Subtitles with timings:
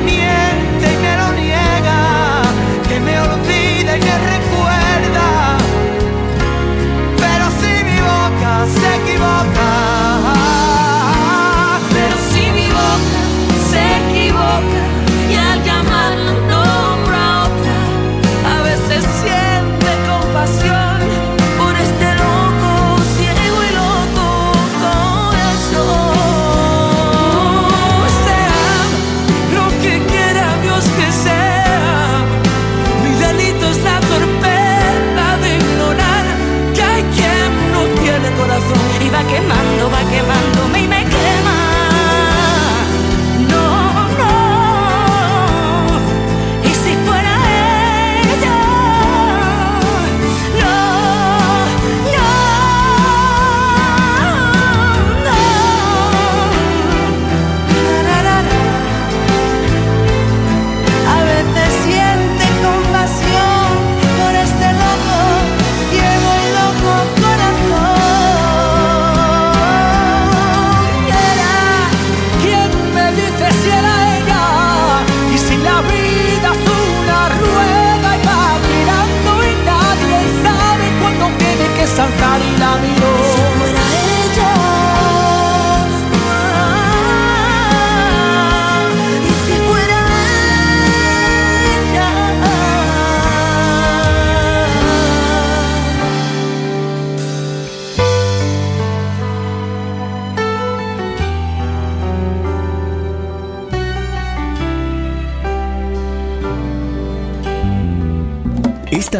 [0.00, 0.51] me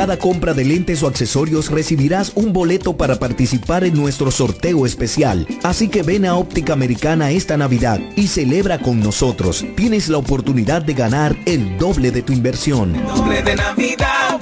[0.00, 5.46] Cada compra de lentes o accesorios recibirás un boleto para participar en nuestro sorteo especial.
[5.62, 9.62] Así que ven a Óptica Americana esta Navidad y celebra con nosotros.
[9.76, 12.94] Tienes la oportunidad de ganar el doble de tu inversión.
[13.14, 14.19] Doble de Navidad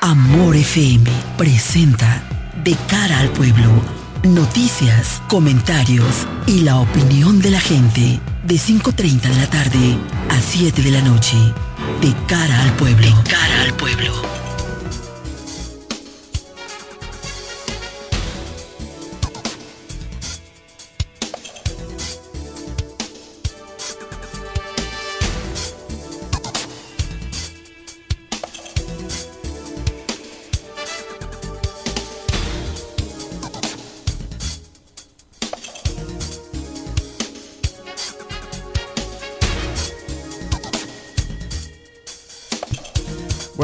[0.00, 2.22] Amor FM presenta
[2.62, 3.68] De cara al pueblo,
[4.22, 9.98] noticias, comentarios y la opinión de la gente de 5.30 de la tarde
[10.30, 11.36] a 7 de la noche.
[12.00, 13.06] De cara al pueblo.
[13.06, 14.47] De cara al pueblo.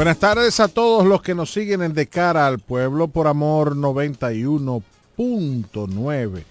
[0.05, 3.75] Buenas tardes a todos los que nos siguen en De Cara al Pueblo por Amor
[3.75, 6.43] 91.9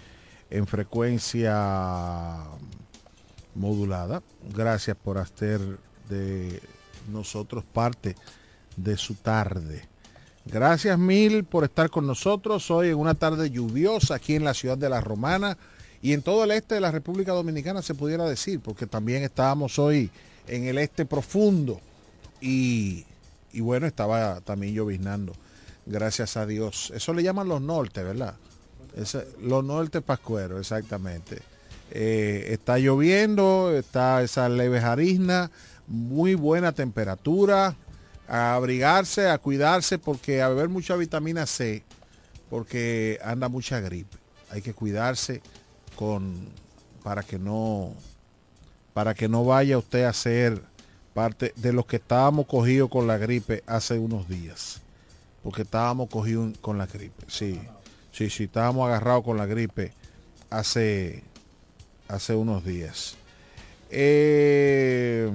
[0.51, 2.37] en frecuencia
[3.55, 4.25] modulada.
[4.53, 5.61] Gracias por hacer
[6.09, 6.61] de
[7.13, 8.17] nosotros parte
[8.77, 9.87] de su tarde.
[10.47, 14.77] Gracias mil por estar con nosotros hoy en una tarde lluviosa aquí en la ciudad
[14.77, 15.57] de La Romana
[16.03, 19.79] y en todo el este de la República Dominicana se pudiera decir, porque también estábamos
[19.79, 20.11] hoy
[20.49, 21.81] en el este profundo
[22.41, 23.07] y
[23.55, 25.33] y bueno, estaba también lloviznando.
[25.87, 26.93] Gracias a Dios.
[26.95, 28.35] Eso le llaman los norte, ¿verdad?
[29.41, 31.43] los norte pascueros, exactamente.
[31.91, 35.51] Eh, está lloviendo, está esa leve jarizna,
[35.87, 37.77] muy buena temperatura,
[38.29, 41.83] a abrigarse, a cuidarse, porque a beber mucha vitamina C,
[42.51, 44.17] porque anda mucha gripe.
[44.51, 45.43] Hay que cuidarse
[45.97, 46.49] con
[47.03, 47.95] para que no
[48.95, 50.63] para que no vaya usted a ser
[51.15, 54.83] parte de los que estábamos cogidos con la gripe hace unos días.
[55.43, 57.25] Porque estábamos cogidos con la gripe.
[57.29, 57.61] Sí,
[58.13, 59.93] sí, sí, estábamos agarrados con la gripe
[60.51, 61.23] hace,
[62.09, 63.17] hace unos días.
[63.91, 65.31] Eh,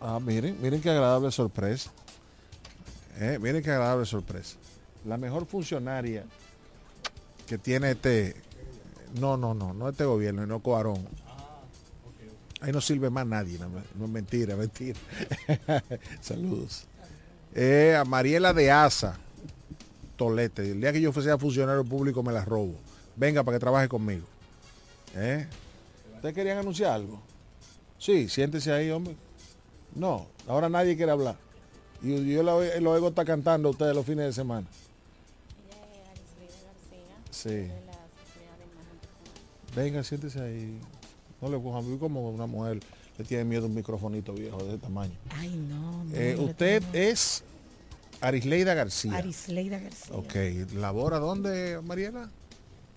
[0.00, 1.92] ah, miren, miren qué agradable sorpresa.
[3.20, 4.56] Eh, miren qué agradable sorpresa.
[5.04, 6.24] La mejor funcionaria
[7.46, 8.34] que tiene este,
[9.18, 11.06] no, no, no, no este gobierno, no Coarón.
[12.60, 14.98] Ahí no sirve más nadie, no, es mentira, mentira.
[16.20, 16.84] Saludos.
[17.54, 19.18] Eh, a Mariela de Asa,
[20.16, 20.70] Tolete.
[20.70, 22.74] El día que yo fuese funcionario público me la robo.
[23.16, 24.24] Venga para que trabaje conmigo.
[25.16, 25.46] ¿Eh?
[26.14, 27.20] ¿Ustedes querían anunciar algo?
[27.98, 29.16] Sí, siéntese ahí, hombre.
[29.94, 31.36] No, ahora nadie quiere hablar.
[32.02, 34.66] Y yo lo, oigo está cantando a ustedes los fines de semana.
[37.30, 37.68] Sí.
[39.74, 40.78] Venga, siéntese ahí.
[41.40, 42.80] No le cojan como una mujer
[43.18, 45.12] le tiene miedo a un microfonito viejo de ese tamaño.
[45.36, 46.04] Ay, no.
[46.14, 47.44] Eh, usted es
[48.20, 49.16] Arisleida García.
[49.16, 50.16] Arisleida García.
[50.16, 50.34] Ok.
[50.74, 52.30] ¿Labora dónde, Mariela?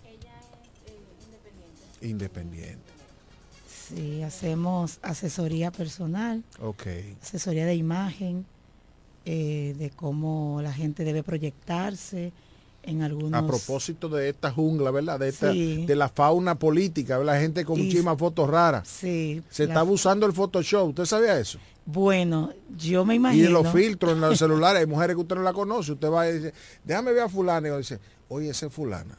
[0.06, 2.08] Ella es eh, independiente.
[2.08, 2.92] Independiente.
[3.68, 6.44] Sí, hacemos asesoría personal.
[6.62, 6.88] Ok.
[7.22, 8.46] Asesoría de imagen,
[9.26, 12.32] eh, de cómo la gente debe proyectarse,
[13.34, 15.20] a propósito de esta jungla, ¿verdad?
[15.20, 15.32] De,
[15.86, 18.88] de la fauna política, la gente con muchísimas fotos raras.
[18.88, 19.42] Sí.
[19.50, 20.90] Se está abusando el Photoshop.
[20.90, 21.60] ¿Usted sabía eso?
[21.86, 23.50] Bueno, yo me imagino.
[23.50, 25.94] Y los filtros en los celulares, hay mujeres que usted no la conoce.
[25.94, 27.68] Usted va y dice, déjame ver a fulana.
[27.70, 28.00] Y dice,
[28.30, 29.18] oye, esa es fulana.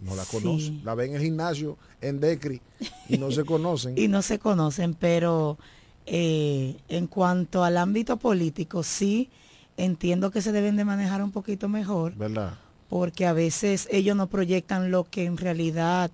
[0.00, 0.72] No la conoce.
[0.84, 2.60] La ve en el gimnasio, en Decri,
[3.08, 3.96] y no se conocen.
[3.96, 5.58] y no se conocen, pero
[6.04, 9.30] eh, en cuanto al ámbito político, sí
[9.76, 12.14] entiendo que se deben de manejar un poquito mejor.
[12.14, 12.58] ¿Verdad?
[12.88, 16.10] Porque a veces ellos no proyectan lo que en realidad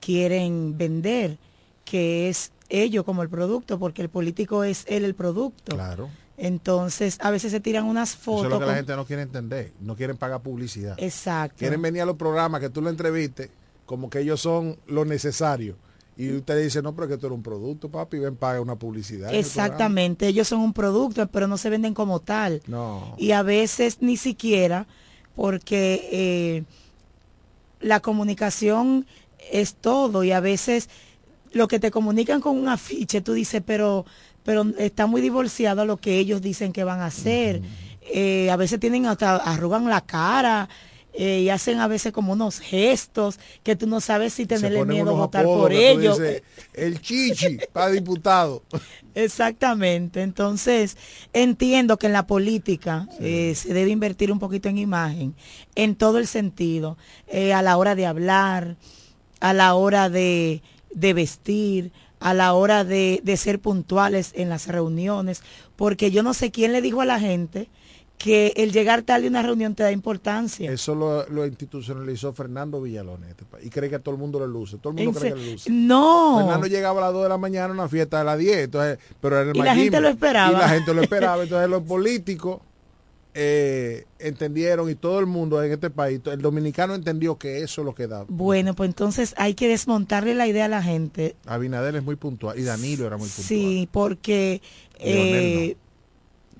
[0.00, 1.38] quieren vender,
[1.84, 5.76] que es ellos como el producto, porque el político es él el producto.
[5.76, 6.10] Claro.
[6.36, 8.46] Entonces, a veces se tiran unas fotos.
[8.46, 9.72] Eso es lo que la gente no quiere entender.
[9.80, 10.96] No quieren pagar publicidad.
[10.98, 11.58] Exacto.
[11.58, 13.50] Quieren venir a los programas que tú lo entrevistes
[13.86, 15.76] como que ellos son lo necesario.
[16.16, 19.34] Y usted dice, no, pero que tú eres un producto, papi, ven, paga una publicidad.
[19.34, 22.62] Exactamente, ellos son un producto, pero no se venden como tal.
[22.68, 23.16] No.
[23.18, 24.86] Y a veces ni siquiera
[25.34, 26.62] porque eh,
[27.80, 29.06] la comunicación
[29.52, 30.88] es todo y a veces
[31.52, 34.04] lo que te comunican con un afiche, tú dices, pero,
[34.42, 37.62] pero está muy divorciado a lo que ellos dicen que van a hacer.
[38.12, 40.68] Eh, a veces tienen hasta, arrugan la cara,
[41.16, 45.10] eh, y hacen a veces como unos gestos que tú no sabes si tenerle miedo
[45.10, 46.18] a votar por ellos.
[46.72, 48.62] el chichi para diputado.
[49.14, 50.22] Exactamente.
[50.22, 50.96] Entonces,
[51.32, 55.34] entiendo que en la política eh, se debe invertir un poquito en imagen,
[55.74, 58.76] en todo el sentido, eh, a la hora de hablar,
[59.40, 60.62] a la hora de,
[60.94, 65.42] vestir, a la hora de, de ser puntuales en las reuniones,
[65.76, 67.68] porque yo no sé quién le dijo a la gente
[68.18, 70.70] que el llegar tarde a una reunión te da importancia.
[70.70, 74.78] Eso lo, institucionalizó Fernando Villalón este y cree que a todo el mundo le luce.
[74.78, 75.70] Todo el mundo cree que le luce.
[75.70, 76.38] No.
[76.38, 78.98] Fernando llegaba a las 2 de la mañana a una fiesta a las 10, entonces,
[79.20, 80.56] pero en el Y la gente lo esperaba.
[80.56, 81.42] Y la gente lo esperaba.
[81.44, 82.60] Entonces los políticos
[83.34, 87.84] eh, entendieron y todo el mundo en este país, el dominicano entendió que eso es
[87.84, 88.24] lo que da.
[88.28, 91.34] Bueno, pues entonces hay que desmontarle la idea a la gente.
[91.44, 93.46] Abinader es muy puntual y Danilo era muy puntual.
[93.46, 94.62] Sí, porque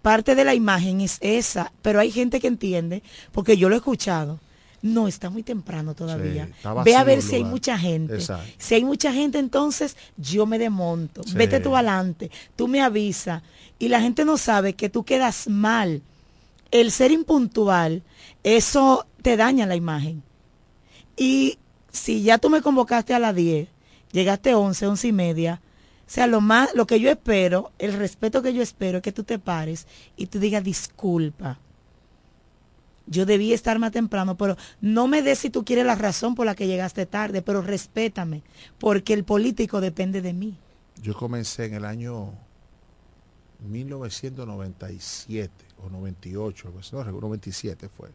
[0.04, 3.78] parte de la imagen es esa, pero hay gente que entiende, porque yo lo he
[3.78, 4.38] escuchado.
[4.82, 6.46] No, está muy temprano todavía.
[6.84, 8.18] Ve a ver si hay mucha gente.
[8.58, 11.22] Si hay mucha gente, entonces yo me desmonto.
[11.34, 12.30] Vete tú adelante.
[12.54, 13.42] Tú me avisas.
[13.78, 16.02] Y la gente no sabe que tú quedas mal.
[16.70, 18.02] El ser impuntual,
[18.42, 20.22] eso te daña la imagen.
[21.16, 21.56] Y
[21.90, 23.68] si ya tú me convocaste a las 10,
[24.12, 25.60] llegaste 11, 11 y media,
[26.06, 29.12] O sea, lo más, lo que yo espero, el respeto que yo espero es que
[29.12, 31.58] tú te pares y tú digas disculpa.
[33.06, 36.46] Yo debí estar más temprano, pero no me des si tú quieres la razón por
[36.46, 38.42] la que llegaste tarde, pero respétame,
[38.78, 40.56] porque el político depende de mí.
[41.02, 42.32] Yo comencé en el año
[43.68, 45.52] 1997
[45.84, 48.10] o 98, no, 97 fue.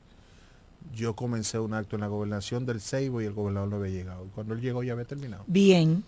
[0.95, 4.27] Yo comencé un acto en la gobernación del Ceibo y el gobernador no había llegado.
[4.33, 5.43] Cuando él llegó ya había terminado.
[5.47, 6.03] Bien.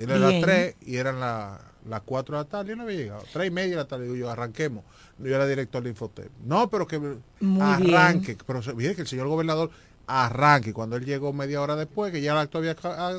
[0.00, 3.24] Era las 3 y eran las las 4 de la tarde y no había llegado.
[3.32, 4.84] 3 y media de la tarde, digo yo, arranquemos.
[5.18, 6.30] Yo era director de Infotep.
[6.44, 7.00] No, pero que
[7.60, 8.36] arranque.
[8.46, 9.70] Pero mire que el señor gobernador
[10.06, 10.72] arranque.
[10.72, 12.74] Cuando él llegó media hora después, que ya el acto había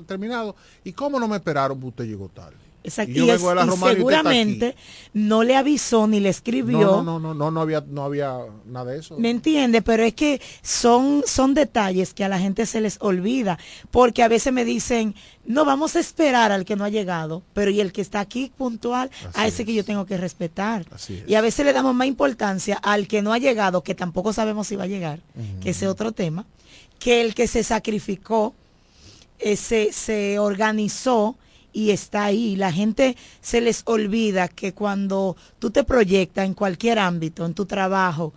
[0.05, 0.55] terminado.
[0.83, 1.83] ¿Y cómo no me esperaron?
[1.83, 2.57] Usted llegó tarde.
[2.83, 3.13] Exacto.
[3.13, 4.75] Y, seguramente
[5.13, 6.79] no le avisó ni le escribió.
[6.79, 9.17] No, no, no, no, no, había, no había nada de eso.
[9.19, 9.81] ¿Me entiende?
[9.81, 13.59] Pero es que son, son detalles que a la gente se les olvida.
[13.91, 15.13] Porque a veces me dicen,
[15.45, 17.43] no, vamos a esperar al que no ha llegado.
[17.53, 20.85] Pero y el que está aquí puntual, a ese que yo tengo que respetar.
[21.27, 24.67] Y a veces le damos más importancia al que no ha llegado, que tampoco sabemos
[24.67, 25.19] si va a llegar,
[25.61, 26.45] que ese es otro tema,
[26.99, 28.55] que el que se sacrificó,
[29.39, 31.35] eh, se organizó
[31.73, 32.55] y está ahí.
[32.55, 37.65] La gente se les olvida que cuando tú te proyectas en cualquier ámbito, en tu
[37.65, 38.33] trabajo,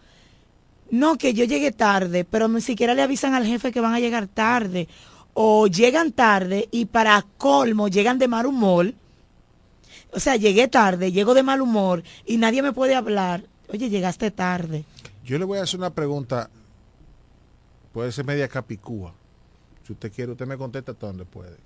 [0.91, 4.01] no que yo llegue tarde, pero ni siquiera le avisan al jefe que van a
[4.01, 4.89] llegar tarde,
[5.33, 8.95] o llegan tarde y para colmo llegan de mal humor.
[10.13, 13.43] O sea, llegué tarde, llego de mal humor y nadie me puede hablar.
[13.69, 14.85] Oye, llegaste tarde.
[15.25, 16.51] Yo le voy a hacer una pregunta,
[17.93, 19.13] puede ser media capicúa.
[19.85, 21.57] Si usted quiere, usted me contesta donde puede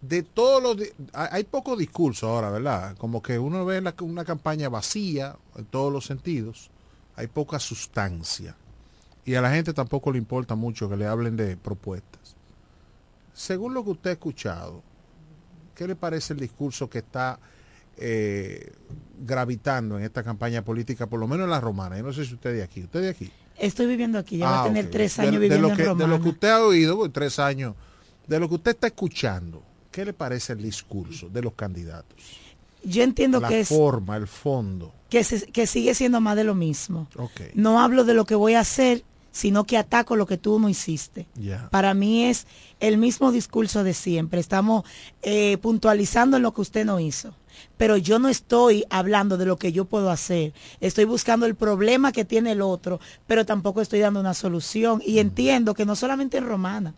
[0.00, 0.88] de todos los...
[1.12, 2.96] Hay poco discurso ahora, ¿verdad?
[2.96, 6.70] Como que uno ve una campaña vacía en todos los sentidos.
[7.16, 8.54] Hay poca sustancia.
[9.24, 12.36] Y a la gente tampoco le importa mucho que le hablen de propuestas.
[13.34, 14.82] Según lo que usted ha escuchado,
[15.74, 17.38] ¿qué le parece el discurso que está
[17.96, 18.72] eh,
[19.20, 21.98] gravitando en esta campaña política, por lo menos en la romana?
[21.98, 22.84] Yo no sé si usted de aquí.
[22.84, 23.30] ¿Usted de aquí?
[23.58, 25.94] Estoy viviendo aquí, ya va a ah, tener tres años viviendo en Romana.
[25.94, 27.74] De lo que usted ha oído, pues, tres años,
[28.26, 32.16] de lo que usted está escuchando, ¿Qué le parece el discurso de los candidatos?
[32.84, 33.70] Yo entiendo que es...
[33.70, 34.92] La forma, el fondo.
[35.10, 37.08] Que, que sigue siendo más de lo mismo.
[37.54, 39.02] No hablo de lo que voy a hacer,
[39.32, 41.26] sino que ataco lo que tú no hiciste.
[41.70, 42.46] Para mí es
[42.80, 44.40] el mismo discurso de siempre.
[44.40, 44.84] Estamos
[45.22, 47.34] eh, puntualizando en lo que usted no hizo.
[47.76, 50.52] Pero yo no estoy hablando de lo que yo puedo hacer.
[50.80, 55.02] Estoy buscando el problema que tiene el otro, pero tampoco estoy dando una solución.
[55.04, 56.94] Y entiendo que no solamente en Romana,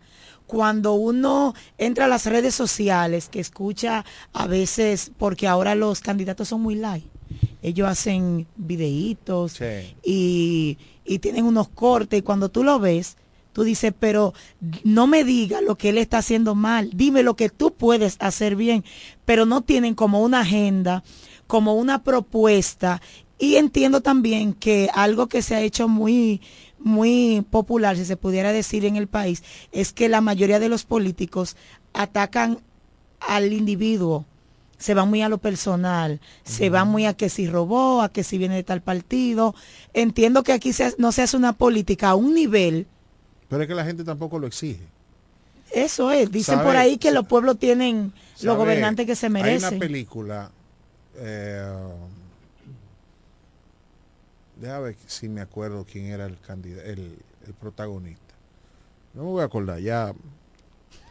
[0.51, 4.03] cuando uno entra a las redes sociales, que escucha
[4.33, 7.05] a veces, porque ahora los candidatos son muy light,
[7.61, 9.61] ellos hacen videitos
[10.03, 13.15] y, y tienen unos cortes y cuando tú lo ves,
[13.53, 14.33] tú dices, pero
[14.83, 18.57] no me diga lo que él está haciendo mal, dime lo que tú puedes hacer
[18.57, 18.83] bien,
[19.23, 21.01] pero no tienen como una agenda,
[21.47, 23.01] como una propuesta.
[23.39, 26.41] Y entiendo también que algo que se ha hecho muy
[26.83, 30.83] muy popular, si se pudiera decir en el país, es que la mayoría de los
[30.83, 31.55] políticos
[31.93, 32.59] atacan
[33.19, 34.25] al individuo,
[34.77, 38.23] se van muy a lo personal, se van muy a que si robó, a que
[38.23, 39.53] si viene de tal partido.
[39.93, 42.87] Entiendo que aquí no se hace una política a un nivel.
[43.47, 44.81] Pero es que la gente tampoco lo exige.
[45.71, 48.11] Eso es, dicen por ahí que los pueblos tienen
[48.41, 49.69] los gobernantes que se merecen.
[49.69, 50.51] Hay una película,
[51.15, 51.63] eh,
[54.61, 57.17] Déjame ver si me acuerdo quién era el candidato, el,
[57.59, 58.35] protagonista.
[59.15, 60.13] No me voy a acordar ya.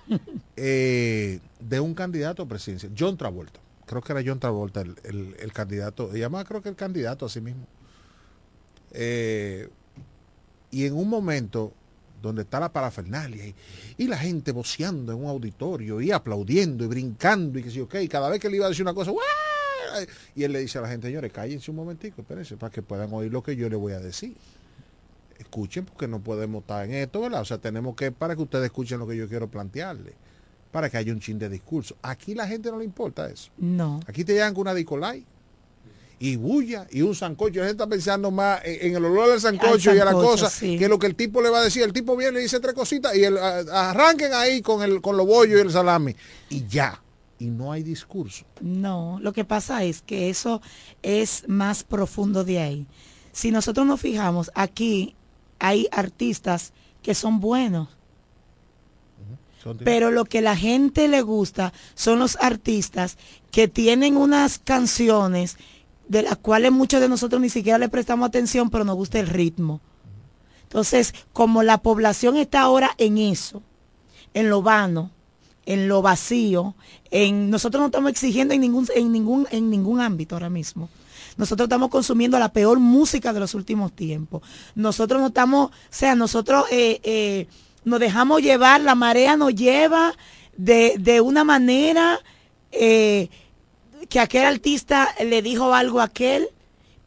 [0.56, 3.60] Eh, de un candidato a presidencia, John Travolta.
[3.86, 6.14] Creo que era John Travolta el, candidato.
[6.16, 7.66] Y además creo que el candidato a sí mismo.
[8.90, 9.68] Eh,
[10.70, 11.72] y en un momento
[12.20, 13.54] donde está la parafernalia
[13.96, 17.94] y, la gente voceando en un auditorio y aplaudiendo y brincando y que sí, ok,
[18.10, 19.20] cada vez que le iba a decir una cosa, ¡Wow!
[20.34, 23.12] Y él le dice a la gente, señores, cállense un momentico, espérense, para que puedan
[23.12, 24.36] oír lo que yo le voy a decir.
[25.38, 27.40] Escuchen, porque no podemos estar en esto, ¿verdad?
[27.40, 30.12] O sea, tenemos que, para que ustedes escuchen lo que yo quiero plantearle,
[30.70, 31.96] para que haya un chin de discurso.
[32.02, 33.50] Aquí la gente no le importa eso.
[33.56, 34.00] No.
[34.06, 35.24] Aquí te llegan con una dicolay
[36.20, 37.60] y bulla y un sancocho.
[37.60, 40.86] La gente está pensando más en, el olor del sancocho, y a la cosa que
[40.86, 41.82] lo que el tipo le va a decir.
[41.82, 45.26] El tipo viene y dice tres cositas y el, arranquen ahí con, el, con los
[45.26, 46.14] bollos y el salami
[46.50, 47.00] y ya
[47.40, 48.44] y no hay discurso.
[48.60, 50.60] No, lo que pasa es que eso
[51.02, 52.86] es más profundo de ahí.
[53.32, 55.16] Si nosotros nos fijamos, aquí
[55.58, 57.88] hay artistas que son buenos.
[59.84, 63.16] Pero lo que la gente le gusta son los artistas
[63.50, 65.56] que tienen unas canciones
[66.08, 69.28] de las cuales muchos de nosotros ni siquiera le prestamos atención, pero nos gusta el
[69.28, 69.80] ritmo.
[70.62, 73.62] Entonces, como la población está ahora en eso,
[74.34, 75.10] en lo vano,
[75.70, 76.74] en lo vacío,
[77.12, 80.88] en nosotros no estamos exigiendo en ningún, en ningún, en ningún ámbito ahora mismo.
[81.36, 84.42] Nosotros estamos consumiendo la peor música de los últimos tiempos.
[84.74, 87.46] Nosotros no estamos, o sea, nosotros eh, eh,
[87.84, 90.12] nos dejamos llevar, la marea nos lleva
[90.56, 92.18] de, de una manera
[92.72, 93.28] eh,
[94.08, 96.48] que aquel artista le dijo algo a aquel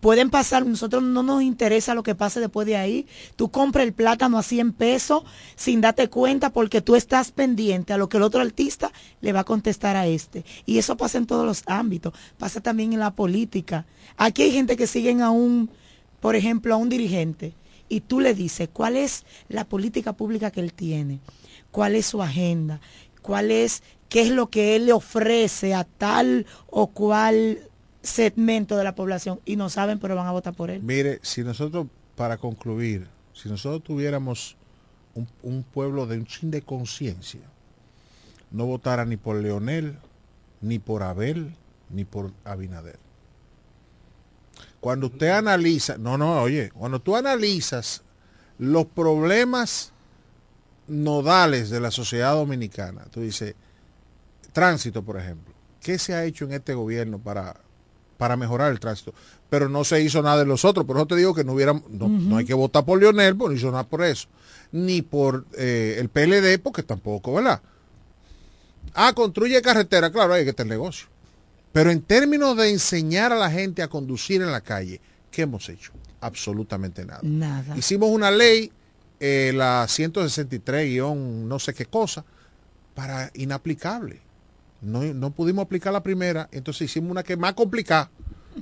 [0.04, 3.08] pueden pasar, nosotros no nos interesa lo que pase después de ahí.
[3.38, 5.24] Tú compras el plátano a 100 pesos
[5.56, 8.92] sin darte cuenta porque tú estás pendiente a lo que el otro artista
[9.22, 10.44] le va a contestar a este.
[10.66, 13.86] Y eso pasa en todos los ámbitos, pasa también en la política.
[14.18, 15.70] Aquí hay gente que siguen a un,
[16.20, 17.54] por ejemplo, a un dirigente
[17.88, 21.22] y tú le dices cuál es la política pública que él tiene,
[21.72, 22.82] cuál es su agenda,
[23.22, 27.70] cuál es, qué es lo que él le ofrece a tal o cual
[28.04, 30.84] segmento de la población y no saben, pero van a votar por él.
[30.84, 34.58] Mire, si nosotros, para concluir, si nosotros tuviéramos
[35.42, 37.42] un, pueblo de un chin de conciencia,
[38.52, 39.98] no votara ni por Leonel,
[40.62, 41.56] ni por Abel,
[41.90, 43.00] ni por Abinader.
[44.80, 48.04] Cuando usted analiza, no, no, oye, cuando tú analizas
[48.60, 49.94] los problemas
[50.88, 53.56] nodales de la sociedad dominicana, tú dices,
[54.52, 57.56] tránsito, por ejemplo, ¿qué se ha hecho en este gobierno para
[58.18, 59.14] para mejorar el tránsito.
[59.50, 60.86] Pero no se hizo nada de los otros.
[60.86, 63.60] Por eso te digo que no hubiera, no, hay que votar por Lionel, porque no
[63.60, 64.28] hizo nada por eso.
[64.72, 67.62] Ni por eh, el PLD, porque tampoco, ¿verdad?
[68.94, 71.08] Ah, construye carretera, claro, hay que tener negocio.
[71.72, 75.68] Pero en términos de enseñar a la gente a conducir en la calle, ¿qué hemos
[75.70, 75.92] hecho?
[76.22, 77.20] Absolutamente nada.
[77.24, 77.76] Nada.
[77.76, 78.72] Hicimos una ley,
[79.20, 82.24] eh, la 163 no sé qué cosa,
[82.94, 84.22] para inaplicable.
[84.84, 88.12] No, pudimos aplicar la primera, entonces hicimos una que es más complicada.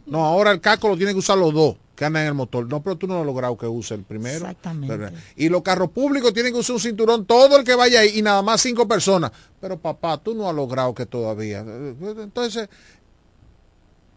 [0.05, 2.67] No, ahora el casco lo tienen que usar los dos que andan en el motor.
[2.67, 4.38] No, pero tú no lo has logrado que use el primero.
[4.38, 5.13] Exactamente.
[5.36, 8.21] Y los carros públicos tienen que usar un cinturón todo el que vaya ahí y
[8.21, 9.31] nada más cinco personas.
[9.60, 11.60] Pero papá, tú no has logrado que todavía.
[11.60, 12.69] Entonces,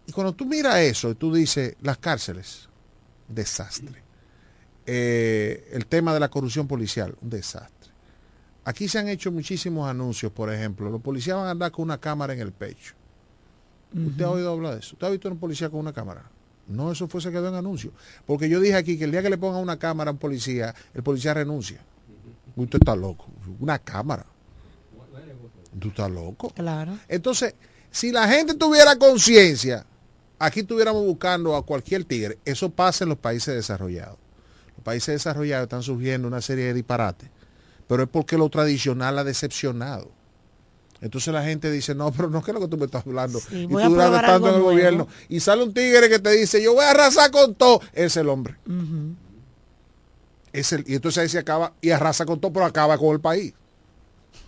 [0.07, 2.69] y cuando tú miras eso y tú dices, las cárceles,
[3.29, 4.03] desastre.
[4.87, 7.84] Eh, el tema de la corrupción policial, un desastre.
[8.65, 11.99] Aquí se han hecho muchísimos anuncios, por ejemplo, los policías van a andar con una
[11.99, 12.95] cámara en el pecho.
[13.95, 14.95] ¿Usted ha oído hablar de eso?
[14.95, 16.25] ¿Usted ha visto a un policía con una cámara?
[16.67, 17.93] No, eso fue, se quedó en anuncio.
[18.27, 20.75] Porque yo dije aquí que el día que le pongan una cámara a un policía,
[20.95, 21.81] el policía renuncia.
[22.57, 23.27] Usted está loco.
[23.61, 24.25] Una cámara.
[25.79, 26.51] Tú estás loco.
[26.51, 26.99] Claro.
[27.07, 27.55] Entonces,
[27.91, 29.85] si la gente tuviera conciencia,
[30.39, 32.39] aquí estuviéramos buscando a cualquier tigre.
[32.45, 34.17] Eso pasa en los países desarrollados.
[34.77, 37.29] Los países desarrollados están surgiendo una serie de disparates
[37.87, 40.11] pero es porque lo tradicional ha decepcionado.
[41.01, 43.39] Entonces la gente dice, no, pero no es que lo que tú me estás hablando.
[43.51, 45.09] y tú duras estando en el gobierno.
[45.29, 47.83] Y sale un tigre que te dice, yo voy a arrasar con todo.
[47.93, 48.57] Es el hombre.
[50.53, 53.21] es el, y entonces ahí se acaba y arrasa con todo, pero acaba con el
[53.21, 53.53] país.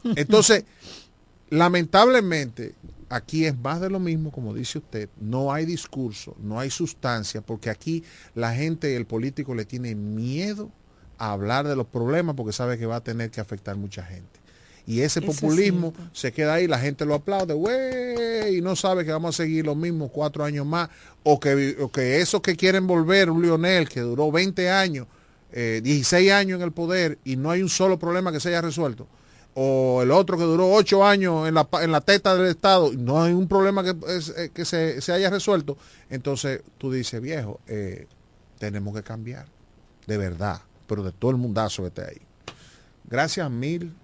[0.02, 0.64] Entonces,
[1.50, 2.74] lamentablemente,
[3.10, 5.10] aquí es más de lo mismo, como dice usted.
[5.20, 8.02] No hay discurso, no hay sustancia, porque aquí
[8.34, 10.70] la gente, el político le tiene miedo
[11.18, 14.46] a hablar de los problemas porque sabe que va a tener que afectar mucha gente.
[14.86, 19.10] Y ese populismo se queda ahí, la gente lo aplaude, güey, y no sabe que
[19.10, 20.88] vamos a seguir los mismos cuatro años más,
[21.24, 25.08] o que, que esos que quieren volver, un Lionel que duró 20 años,
[25.52, 28.60] 16 eh, años en el poder y no hay un solo problema que se haya
[28.60, 29.08] resuelto,
[29.54, 32.96] o el otro que duró 8 años en la, en la teta del Estado y
[32.96, 35.76] no hay un problema que, eh, que se, se, haya resuelto,
[36.10, 38.06] entonces tú dices, viejo, eh,
[38.60, 39.46] tenemos que cambiar,
[40.06, 42.20] de verdad pero de todo el mundazo que está ahí.
[43.04, 43.94] Gracias mil.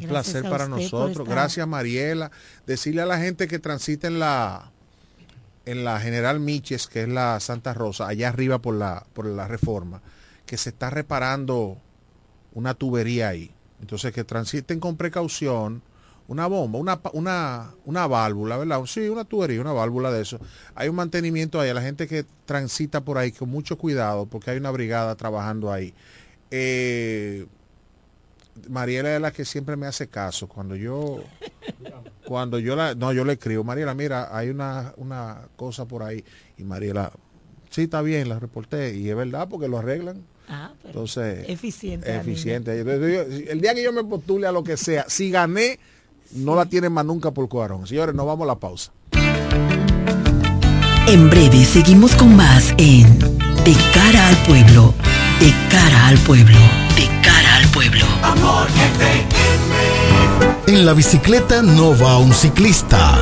[0.00, 1.28] Un placer para nosotros.
[1.28, 2.30] Gracias Mariela.
[2.66, 4.72] Decirle a la gente que transita en la
[5.64, 9.46] en la General Miches, que es la Santa Rosa, allá arriba por la, por la
[9.46, 10.02] reforma,
[10.44, 11.78] que se está reparando
[12.52, 13.52] una tubería ahí.
[13.80, 15.82] Entonces que transiten con precaución
[16.28, 18.84] una bomba, una, una, una válvula, ¿verdad?
[18.86, 20.38] Sí, una tubería, una válvula de eso.
[20.74, 24.50] Hay un mantenimiento ahí, a la gente que transita por ahí con mucho cuidado, porque
[24.50, 25.92] hay una brigada trabajando ahí.
[26.50, 27.46] Eh,
[28.68, 30.48] Mariela es la que siempre me hace caso.
[30.48, 31.22] Cuando yo,
[32.26, 36.24] cuando yo la, no, yo le escribo, Mariela, mira, hay una, una cosa por ahí.
[36.58, 37.12] Y Mariela,
[37.70, 38.94] sí, está bien, la reporté.
[38.96, 40.22] Y es verdad, porque lo arreglan.
[40.48, 42.14] Ah, Entonces, eficiente.
[42.14, 42.78] Eficiente.
[42.80, 45.78] El día que yo me postule a lo que sea, si gané,
[46.34, 47.86] no la tienen más nunca por cuarón.
[47.86, 48.92] Señores, nos vamos a la pausa.
[51.06, 53.18] En breve seguimos con más en
[53.64, 54.94] De cara al pueblo,
[55.40, 56.58] de cara al pueblo,
[56.96, 58.04] de cara al pueblo.
[58.22, 58.68] Amor
[60.66, 63.18] En la bicicleta no va un ciclista,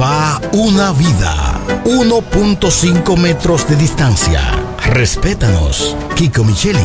[0.00, 1.60] va una vida.
[1.84, 4.40] 1.5 metros de distancia.
[4.84, 5.96] Respétanos.
[6.14, 6.78] Kiko Micheli,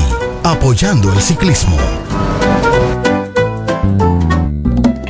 [0.43, 1.77] apoyando el ciclismo.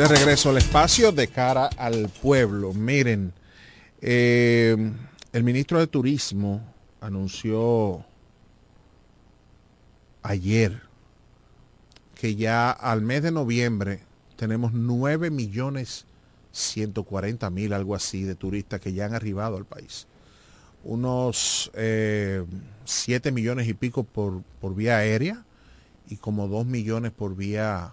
[0.00, 2.72] De regreso al espacio de cara al pueblo.
[2.72, 3.34] Miren,
[4.00, 4.74] eh,
[5.30, 6.62] el ministro de Turismo
[7.02, 8.02] anunció
[10.22, 10.80] ayer
[12.14, 14.00] que ya al mes de noviembre
[14.36, 16.06] tenemos 9 millones
[16.50, 20.06] 140 mil, algo así, de turistas que ya han arribado al país.
[20.82, 22.46] Unos eh,
[22.86, 25.44] 7 millones y pico por, por vía aérea
[26.08, 27.92] y como 2 millones por vía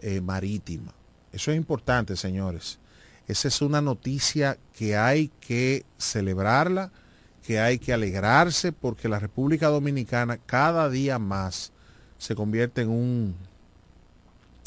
[0.00, 0.92] eh, marítima.
[1.32, 2.78] Eso es importante, señores.
[3.28, 6.92] Esa es una noticia que hay que celebrarla,
[7.44, 11.72] que hay que alegrarse, porque la República Dominicana cada día más
[12.18, 13.36] se convierte en un,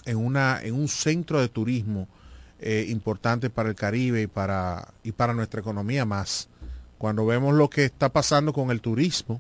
[0.06, 2.08] en una, en un centro de turismo
[2.60, 6.50] eh, importante para el Caribe y para, y para nuestra economía más.
[6.98, 9.40] Cuando vemos lo que está pasando con el turismo,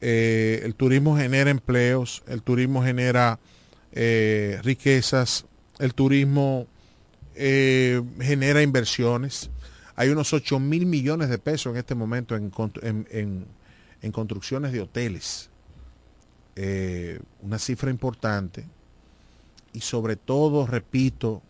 [0.00, 3.38] eh, el turismo genera empleos, el turismo genera
[3.92, 5.46] eh, riquezas,
[5.78, 6.66] el turismo
[7.34, 9.50] genera inversiones.
[9.96, 12.52] Hay unos 8 mil millones de pesos en este momento en,
[14.02, 15.48] en construcciones de hoteles.
[17.42, 18.66] una cifra importante.
[19.72, 21.42] Y sobre todo, repito,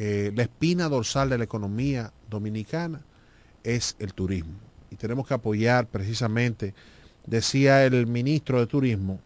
[0.00, 3.00] eh, la espina dorsal de la economía dominicana
[3.64, 4.54] es el turismo.
[4.92, 6.72] Y tenemos que apoyar precisamente,
[7.26, 9.18] decía el ministro de Turismo,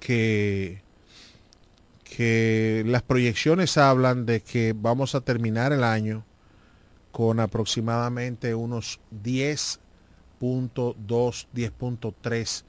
[0.00, 0.82] que,
[2.16, 6.26] que las proyecciones hablan de que vamos a terminar el año
[7.10, 9.78] con aproximadamente unos 10.2,
[10.38, 12.64] 10.3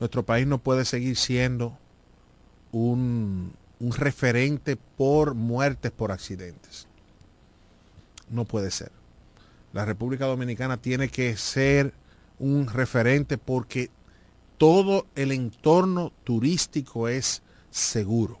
[0.00, 1.76] Nuestro país no puede seguir siendo
[2.72, 6.86] un, un referente por muertes por accidentes.
[8.30, 8.90] No puede ser
[9.76, 11.92] la República Dominicana tiene que ser
[12.38, 13.90] un referente porque
[14.56, 18.38] todo el entorno turístico es seguro.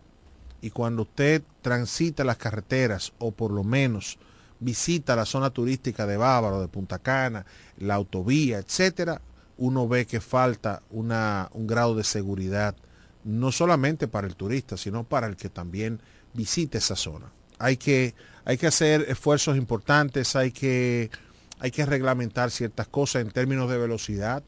[0.62, 4.18] Y cuando usted transita las carreteras o por lo menos
[4.60, 7.44] visita la zona turística de Bávaro, de Punta Cana,
[7.78, 9.20] la autovía, etcétera,
[9.58, 12.76] uno ve que falta un grado de seguridad,
[13.24, 16.00] no solamente para el turista, sino para el que también
[16.34, 17.32] visite esa zona.
[17.58, 18.14] Hay que,
[18.44, 21.10] hay que hacer esfuerzos importantes, hay que
[21.58, 24.42] hay que reglamentar ciertas cosas en términos de velocidad.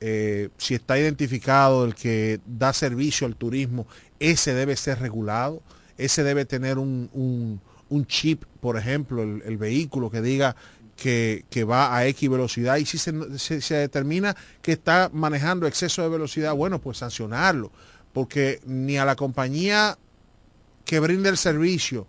[0.00, 3.86] Eh, si está identificado el que da servicio al turismo,
[4.18, 5.62] ese debe ser regulado,
[5.98, 7.60] ese debe tener un,
[8.06, 10.56] chip, por ejemplo, el, vehículo que diga
[10.96, 16.08] que, va a X velocidad y si se, se, determina que está manejando exceso de
[16.08, 17.72] velocidad, bueno, pues sancionarlo,
[18.12, 19.98] porque ni a la compañía
[20.84, 22.06] que brinda el servicio,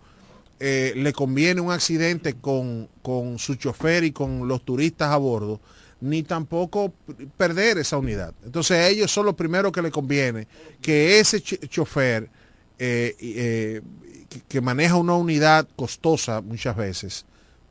[0.64, 2.88] eh, le conviene un accidente con,
[3.36, 5.60] su chofer y con los turistas a bordo,
[6.00, 6.94] ni tampoco
[7.36, 8.32] perder esa unidad.
[8.44, 10.46] Entonces a ellos son los primeros que le conviene
[10.80, 12.30] que ese chofer
[12.78, 13.82] eh, eh,
[14.48, 17.24] que, maneja una unidad costosa muchas veces,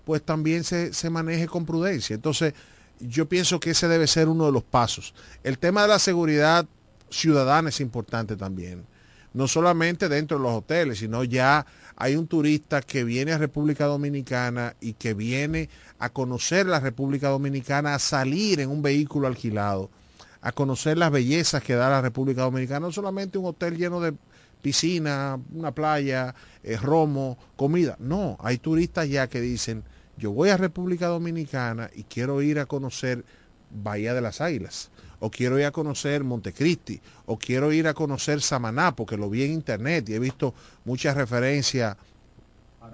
[0.06, 2.13] pues también se, se maneje con prudencia.
[2.13, 2.54] Entonces
[3.00, 5.13] yo pienso que ese debe ser uno de los pasos.
[5.43, 6.65] El tema de la seguridad
[7.10, 8.86] ciudadana es importante también.
[9.34, 13.86] No solamente dentro de los hoteles, sino ya hay un turista que viene a República
[13.86, 15.69] Dominicana y que viene
[16.00, 19.89] a conocer la República Dominicana, a salir en un vehículo alquilado,
[20.41, 24.13] a conocer las bellezas que da la República Dominicana, no solamente un hotel lleno de
[24.62, 27.97] piscina, una playa, eh, romo, comida.
[28.00, 29.84] No, hay turistas ya que dicen,
[30.17, 33.26] yo voy a República Dominicana y quiero ir a conocer
[33.71, 38.41] Bahía de las Águilas, o quiero ir a conocer Montecristi, o quiero ir a conocer
[38.41, 41.95] Samaná, porque lo vi en internet y he visto muchas referencias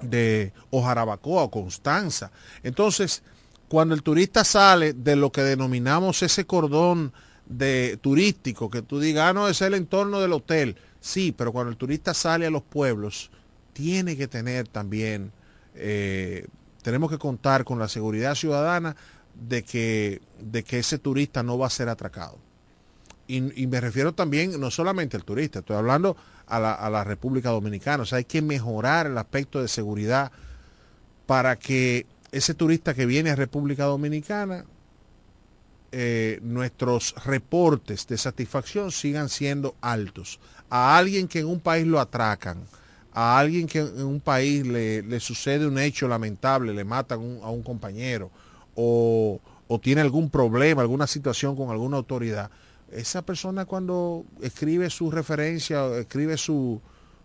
[0.01, 2.31] de Ojarabacoa o Constanza.
[2.63, 3.23] Entonces,
[3.67, 7.11] cuando el turista sale de lo que denominamos ese cordón
[7.45, 10.75] de turístico, que tú digas, ah, no, es el entorno del hotel.
[11.07, 13.31] Sí, pero cuando el turista sale a los pueblos,
[13.71, 15.31] tiene que tener también,
[15.73, 16.47] eh,
[16.81, 18.93] tenemos que contar con la seguridad ciudadana
[19.33, 22.37] de que, de que ese turista no va a ser atracado.
[23.25, 27.51] Y, me refiero también no solamente al turista, estoy hablando a la, a la República
[27.51, 28.03] Dominicana.
[28.03, 30.33] O sea, hay que mejorar el aspecto de seguridad
[31.25, 34.65] para que ese turista que viene a República Dominicana,
[35.93, 40.41] eh, nuestros reportes de satisfacción sigan siendo altos.
[40.69, 42.63] A alguien que en un país lo atracan,
[43.13, 47.49] a alguien que en un país le, le sucede un hecho lamentable, le matan a
[47.49, 48.29] un compañero
[48.75, 52.49] o, o tiene algún problema, alguna situación con alguna autoridad,
[52.91, 56.81] esa persona cuando escribe su referencia, escribe su,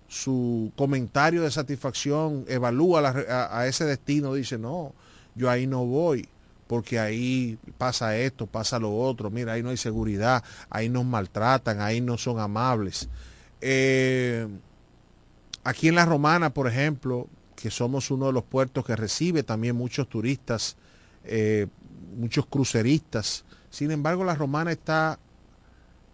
[0.09, 3.15] su comentario de satisfacción, evalúa
[3.51, 4.93] a, ese destino, dice, no,
[5.35, 6.29] yo ahí no voy,
[6.67, 11.81] porque ahí pasa esto, pasa lo otro, mira, ahí no hay seguridad, ahí nos maltratan,
[11.81, 13.09] ahí no son amables.
[13.65, 14.49] Eh,
[15.63, 19.77] aquí en La Romana, por ejemplo, que somos uno de los puertos que recibe también
[19.77, 20.77] muchos turistas,
[21.25, 21.69] eh,
[22.19, 25.19] muchos cruceristas, sin embargo, La Romana está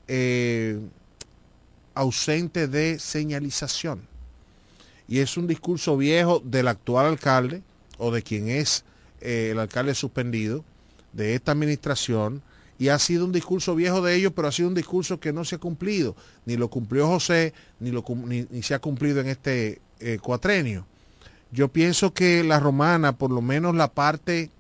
[0.07, 0.79] eh,
[1.95, 4.07] ausente de señalización.
[5.09, 7.63] Y es un discurso viejo del actual alcalde
[7.97, 8.85] o de quien es
[9.21, 10.65] el alcalde suspendido
[11.15, 12.43] de esta administración
[12.79, 15.45] y ha sido un discurso viejo de ellos, pero ha sido un discurso que no
[15.45, 16.15] se ha cumplido.
[16.47, 20.87] Ni lo cumplió José, ni, se ha cumplido en este eh, cuatrenio.
[21.51, 24.51] Yo pienso que la romana, por lo menos la parte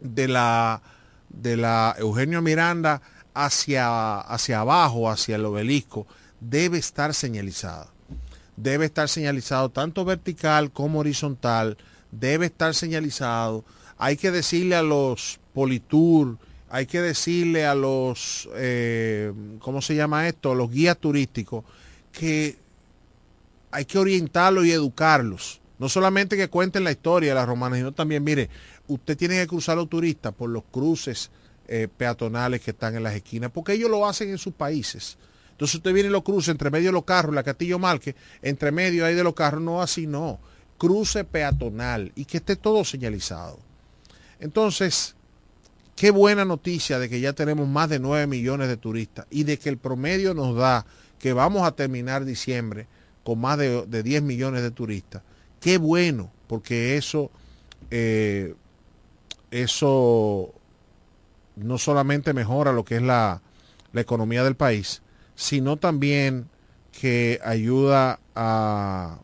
[0.00, 0.80] de la,
[1.28, 3.02] de la Eugenio Miranda,
[3.34, 6.06] hacia, hacia abajo, hacia el obelisco,
[6.40, 7.88] debe estar señalizada.
[8.56, 11.76] Debe estar señalizado tanto vertical como horizontal,
[12.10, 13.64] debe estar señalizado.
[13.98, 20.26] Hay que decirle a los Politur, hay que decirle a los, eh, ¿cómo se llama
[20.28, 20.54] esto?
[20.54, 21.64] Los guías turísticos,
[22.12, 22.56] que
[23.70, 25.60] hay que orientarlos y educarlos.
[25.78, 28.48] No solamente que cuenten la historia de las romanas, sino también, mire,
[28.88, 31.30] usted tiene que cruzar a los turistas por los cruces
[31.68, 35.18] eh, peatonales que están en las esquinas, porque ellos lo hacen en sus países.
[35.50, 38.72] Entonces usted viene y lo cruza entre medio de los carros, la Castillo Marque, entre
[38.72, 40.38] medio ahí de los carros, no así no.
[40.78, 43.58] Cruce peatonal y que esté todo señalizado.
[44.38, 45.15] Entonces,
[45.96, 49.58] qué buena noticia de que ya tenemos más de 9 millones de turistas y de
[49.58, 50.86] que el promedio nos da
[51.18, 52.86] que vamos a terminar diciembre
[53.24, 55.22] con más de, de 10 millones de turistas.
[55.58, 57.30] Qué bueno, porque eso,
[57.90, 58.54] eh,
[59.50, 60.54] eso
[61.56, 63.40] no solamente mejora lo que es la,
[63.92, 65.02] la economía del país,
[65.34, 66.48] sino también
[66.92, 69.18] que ayuda a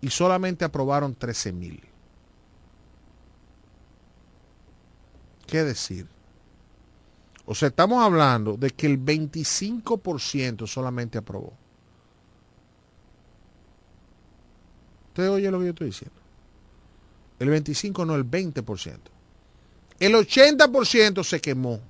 [0.00, 1.80] y solamente aprobaron 13.000.
[5.46, 6.06] ¿Qué decir?
[7.44, 11.52] O sea, estamos hablando de que el 25% solamente aprobó.
[15.08, 16.16] ¿Usted oye lo que yo estoy diciendo?
[17.40, 18.98] El 25 no, el 20%.
[19.98, 21.80] El 80% se quemó.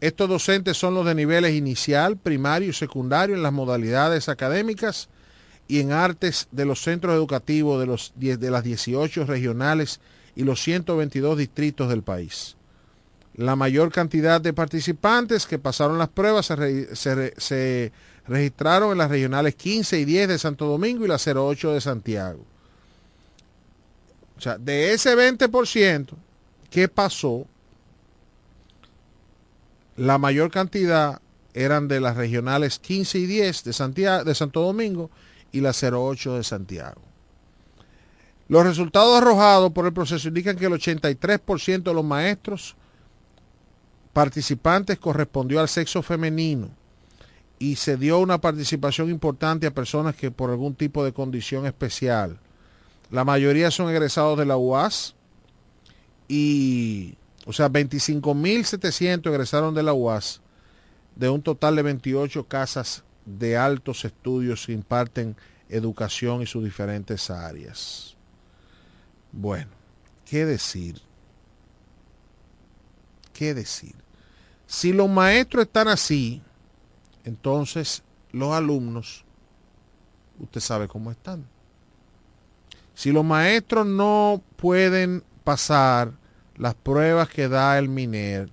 [0.00, 5.08] Estos docentes son los de niveles inicial, primario y secundario en las modalidades académicas
[5.70, 10.00] y en artes de los centros educativos de, los, las 18 regionales
[10.34, 12.56] y los 122 distritos del país.
[13.36, 17.92] La mayor cantidad de participantes que pasaron las pruebas se, se, se
[18.26, 22.44] registraron en las regionales 15 y 10 de Santo Domingo y la 08 de Santiago.
[24.36, 26.08] O sea, de ese 20%,
[26.68, 27.46] ¿qué pasó?
[29.96, 31.20] La mayor cantidad
[31.54, 35.10] eran de las regionales 15 y 10 de, de Santo Domingo
[35.52, 37.00] y la 08 de Santiago.
[38.48, 42.76] Los resultados arrojados por el proceso indican que el 83% de los maestros
[44.12, 46.68] participantes correspondió al sexo femenino
[47.60, 52.38] y se dio una participación importante a personas que por algún tipo de condición especial.
[53.10, 55.14] La mayoría son egresados de la UAS
[56.26, 60.40] y, o sea, 25.700 egresaron de la UAS
[61.16, 63.04] de un total de 28 casas
[63.38, 65.36] de altos estudios que imparten
[65.68, 68.16] educación y sus diferentes áreas.
[69.32, 69.70] Bueno,
[70.24, 71.00] ¿qué decir?
[73.32, 73.94] ¿Qué decir?
[74.66, 76.42] Si los maestros están así,
[77.24, 78.02] entonces
[78.32, 79.24] los alumnos,
[80.38, 81.44] usted sabe cómo están.
[82.94, 86.12] Si los maestros no pueden pasar
[86.56, 88.50] las pruebas que da el MINER,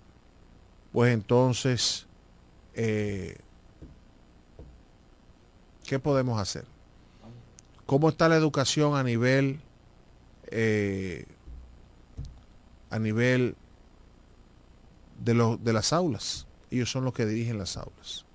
[0.94, 2.08] pues entonces,
[2.74, 3.38] eh,
[5.88, 6.66] ¿qué podemos hacer?
[7.88, 9.60] ¿Cómo está la educación a nivel,
[10.52, 11.26] eh,
[12.92, 13.56] a nivel
[15.24, 16.46] de, de las aulas?
[16.70, 18.26] Ellos son los que dirigen las aulas.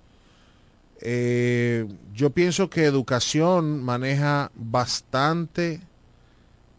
[0.99, 5.81] Eh, yo pienso que educación maneja bastante,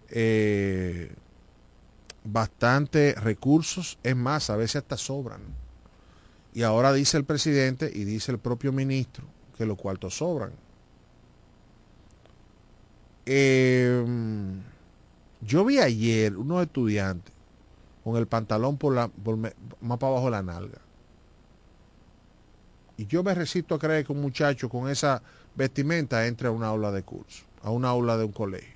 [0.09, 1.13] eh,
[2.25, 5.43] bastante recursos, es más, a veces hasta sobran.
[6.53, 9.25] Y ahora dice el presidente y dice el propio ministro
[9.57, 10.64] que los cuartos sobran.
[13.27, 14.05] Eh,
[15.41, 17.33] yo vi ayer unos estudiantes
[18.03, 19.11] con el pantalón por la,
[19.81, 20.79] más para abajo de la nalga.
[22.97, 25.23] Y yo me resisto a creer que un muchacho con esa
[25.55, 28.75] vestimenta entre a una aula de curso, a una aula de un colegio.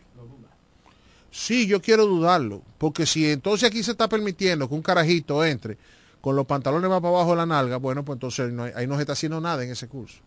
[1.30, 5.76] Sí, yo quiero dudarlo, porque si entonces aquí se está permitiendo que un carajito entre
[6.20, 9.02] con los pantalones más para abajo de la nalga, bueno, pues entonces ahí no se
[9.02, 10.18] está haciendo nada en ese curso.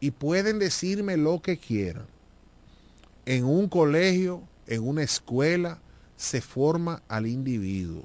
[0.00, 2.06] Y pueden decirme lo que quieran.
[3.26, 5.78] En un colegio, en una escuela,
[6.16, 8.04] se forma al individuo.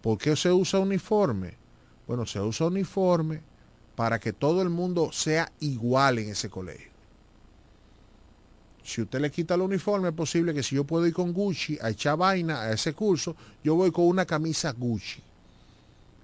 [0.00, 1.54] ¿Por qué se usa uniforme?
[2.06, 3.40] Bueno, se usa uniforme
[3.96, 6.94] para que todo el mundo sea igual en ese colegio.
[8.82, 11.78] Si usted le quita el uniforme, es posible que si yo puedo ir con Gucci
[11.80, 15.22] a echar vaina a ese curso, yo voy con una camisa Gucci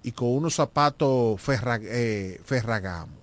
[0.03, 3.15] y con unos zapatos eh, Ferragamo.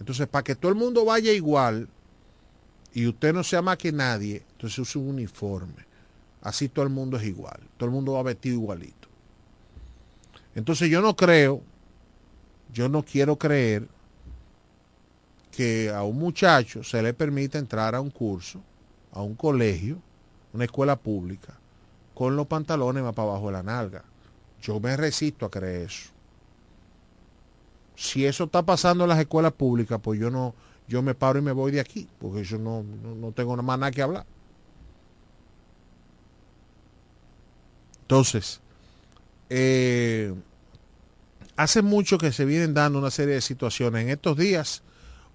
[0.00, 1.88] Entonces, para que todo el mundo vaya igual
[2.92, 5.86] y usted no sea más que nadie, entonces usa un uniforme.
[6.42, 7.60] Así todo el mundo es igual.
[7.76, 9.08] Todo el mundo va vestido igualito.
[10.54, 11.62] Entonces yo no creo,
[12.72, 13.86] yo no quiero creer
[15.50, 18.60] que a un muchacho se le permita entrar a un curso,
[19.12, 19.98] a un colegio,
[20.52, 21.54] una escuela pública,
[22.14, 24.04] con los pantalones más para abajo de la nalga.
[24.60, 26.10] Yo me resisto a creer eso.
[27.94, 30.54] Si eso está pasando en las escuelas públicas, pues yo no,
[30.90, 33.92] yo me paro y me voy de aquí, porque yo no, no, tengo más nada
[33.92, 34.26] que hablar.
[38.02, 38.60] Entonces,
[39.50, 40.34] eh,
[41.54, 44.02] hace mucho que se vienen dando una serie de situaciones.
[44.02, 44.82] En estos días,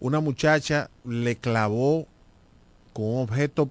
[0.01, 2.05] una muchacha le clavó
[2.91, 3.69] con un objeto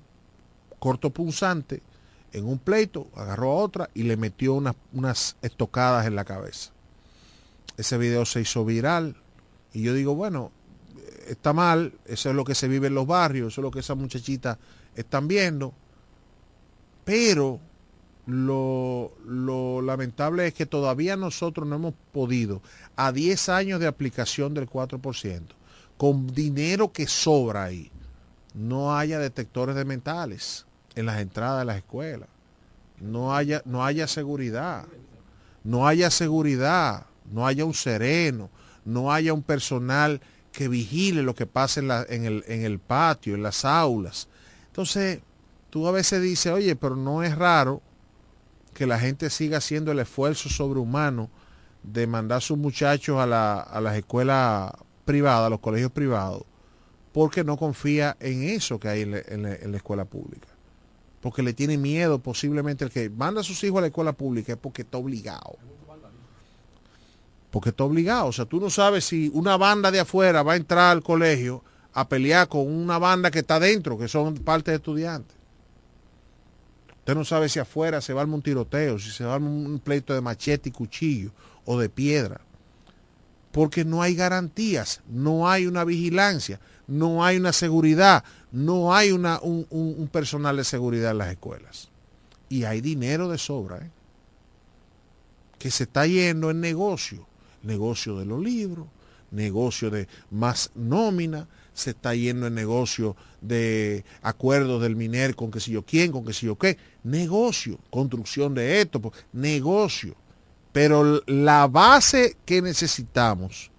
[0.78, 1.82] cortopunzante
[2.32, 6.70] en un pleito, agarró a otra y le metió unas estocadas en la cabeza.
[7.76, 9.16] Ese video se hizo viral
[9.74, 10.50] y yo digo, bueno,
[11.28, 13.80] está mal, eso es lo que se vive en los barrios, eso es lo que
[13.80, 14.58] esas muchachitas
[14.94, 15.72] están viendo,
[17.04, 17.60] pero
[18.26, 19.12] lo,
[19.82, 22.62] lamentable es que todavía nosotros no hemos podido,
[22.96, 25.42] a 10 años de aplicación del 4%,
[25.96, 27.90] con dinero que sobra ahí,
[28.54, 32.28] no haya detectores de mentales en las entradas de las escuelas.
[33.00, 34.86] No haya, no haya seguridad.
[35.64, 37.06] No haya seguridad.
[37.30, 38.48] No haya un sereno.
[38.84, 40.20] No haya un personal
[40.54, 44.28] que vigile lo que pasa en, en, el, en el patio, en las aulas.
[44.68, 45.20] Entonces,
[45.68, 47.82] tú a veces dices, oye, pero no es raro
[48.72, 51.28] que la gente siga haciendo el esfuerzo sobrehumano
[51.82, 54.72] de mandar a sus muchachos a, la, a las escuelas
[55.04, 56.44] privadas, a los colegios privados,
[57.12, 60.48] porque no confía en eso que hay en la, escuela pública.
[61.20, 64.52] Porque le tiene miedo posiblemente el que manda a sus hijos a la escuela pública
[64.52, 65.56] es porque está obligado.
[67.54, 68.26] Porque está obligado.
[68.26, 71.62] O sea, tú no sabes si una banda de afuera va a entrar al colegio
[71.92, 75.36] a pelear con una banda que está dentro, que son parte de estudiantes.
[76.98, 79.78] Usted no sabe si afuera se va a un tiroteo, si se va a un
[79.78, 81.30] pleito de machete y cuchillo
[81.64, 82.40] o de piedra.
[83.52, 89.38] Porque no hay garantías, no hay una vigilancia, no hay una seguridad, no hay una,
[89.40, 91.88] un, personal de seguridad en las escuelas.
[92.48, 93.90] Y hay dinero de sobra, ¿eh?
[95.60, 97.28] que se está yendo en negocio.
[97.64, 98.86] Negocio de los libros,
[99.30, 105.60] negocio de más nómina, se está yendo en negocio de acuerdos del MINER con que
[105.60, 106.78] si yo quién, con que si yo qué.
[107.02, 110.14] Negocio, construcción de esto, pues, negocio.
[110.72, 113.70] Pero la base que necesitamos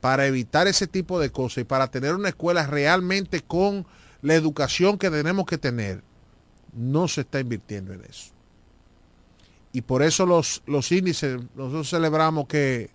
[0.00, 3.86] para evitar ese tipo de cosas y para tener una escuela realmente con
[4.22, 6.02] la educación que tenemos que tener,
[6.72, 8.32] no se está invirtiendo en eso.
[9.72, 12.90] Y por eso los, los índices, nosotros celebramos que,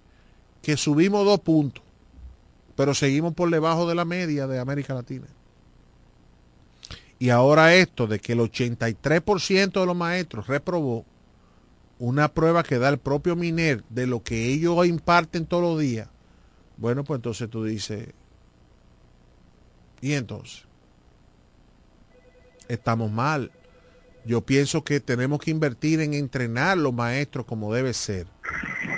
[0.65, 1.83] que subimos dos puntos,
[2.75, 5.27] pero seguimos por debajo de la media de América Latina.
[7.19, 11.05] Y ahora esto de que el 83% de los maestros reprobó
[11.99, 16.09] una prueba que da el propio MINER de lo que ellos imparten todos los días,
[16.77, 18.09] bueno, pues entonces tú dices,
[20.01, 20.63] ¿y entonces?
[22.67, 23.51] Estamos mal.
[24.25, 28.25] Yo pienso que tenemos que invertir en entrenar los maestros como debe ser.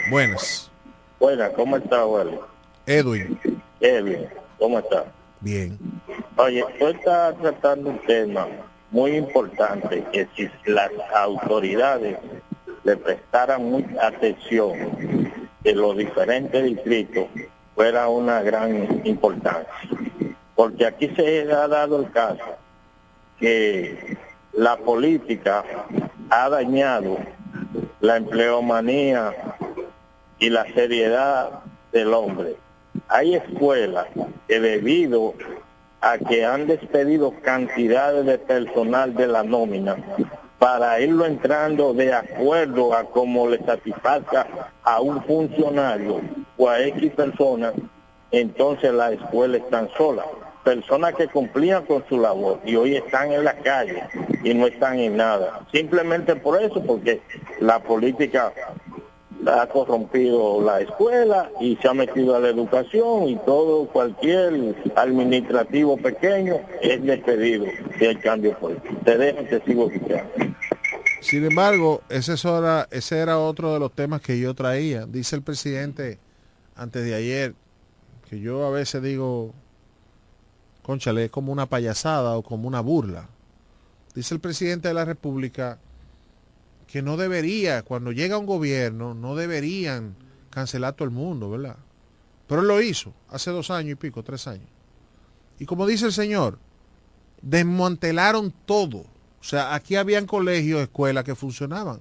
[0.10, 0.72] Buenas.
[1.20, 2.38] Buenas, ¿cómo está, Wally?
[2.86, 3.40] Edwin.
[3.80, 4.28] Edwin,
[4.60, 5.06] ¿cómo está?
[5.42, 5.78] Bien.
[6.36, 8.48] Oye, tú estás tratando un tema
[8.92, 12.18] muy importante, que si las autoridades
[12.84, 14.76] le prestaran mucha atención
[15.64, 17.26] en los diferentes distritos,
[17.76, 19.68] fuera una gran importancia.
[20.56, 22.44] Porque aquí se ha dado el caso
[23.40, 24.18] que
[24.54, 25.64] la política
[26.30, 27.18] ha dañado
[28.00, 29.34] la empleomanía
[30.40, 31.62] y la seriedad
[31.92, 32.56] del hombre.
[33.08, 34.08] Hay escuelas
[34.48, 35.34] que debido
[36.02, 39.98] a que han despedido cantidades de personal de la nómina
[40.60, 46.22] para irlo entrando de acuerdo a cómo le satisfaga a un funcionario
[46.58, 47.74] o a X personas,
[48.32, 50.24] entonces la escuela están sola.
[50.64, 54.04] Personas que cumplían con su labor y hoy están en la calle
[54.44, 55.62] y no están en nada.
[55.72, 57.22] Simplemente por eso, porque
[57.60, 58.52] la política
[59.48, 65.98] ha corrompido la escuela y se ha metido a la educación y todo, cualquier administrativo
[65.98, 67.66] pequeño es despedido
[67.98, 68.96] si hay cambio político.
[69.04, 69.38] Te.
[71.22, 75.06] Sin embargo, ese, era, ese era otro de los temas que yo traía.
[75.06, 76.20] Dice el presidente
[76.76, 77.56] antes de ayer,
[78.30, 79.54] que yo a veces digo,
[80.84, 83.30] conchale, es como una payasada o como una burla.
[84.14, 85.80] Dice el presidente de la República
[86.88, 90.16] que no debería, cuando llega un gobierno, no deberían
[90.50, 91.78] cancelar todo el mundo, ¿verdad?
[92.48, 94.68] Pero él lo hizo hace dos años y pico, tres años.
[95.60, 96.60] Y como dice el señor,
[97.42, 99.00] desmantelaron todo.
[99.40, 102.00] O sea, aquí habían colegios, escuelas que funcionaban.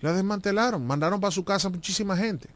[0.00, 2.48] La desmantelaron, mandaron para su casa muchísima gente.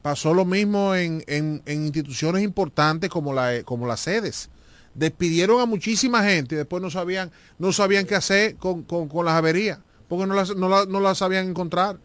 [0.00, 4.50] Pasó lo mismo en, instituciones importantes como, la, como las sedes.
[4.94, 8.84] Despidieron a muchísima gente y después no sabían, no sabían qué hacer con,
[9.24, 9.78] las averías,
[10.08, 11.98] porque no las, no, las sabían encontrar.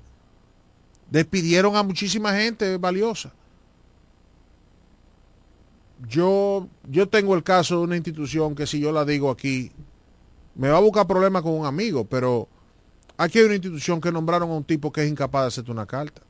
[1.11, 3.33] Despidieron a muchísima gente valiosa.
[6.07, 9.71] Yo, yo tengo el caso de una institución que si yo la digo aquí,
[10.55, 12.47] me va a buscar problemas con un amigo, pero
[13.17, 15.85] aquí hay una institución que nombraron a un tipo que es incapaz de hacerte una
[15.85, 16.21] carta.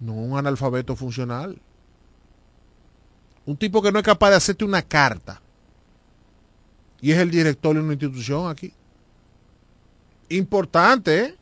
[0.00, 1.60] No un analfabeto funcional.
[3.46, 5.40] Un tipo que no es capaz de hacerte una carta.
[7.00, 8.72] Y es el director de una institución aquí.
[10.28, 11.34] Importante, ¿eh?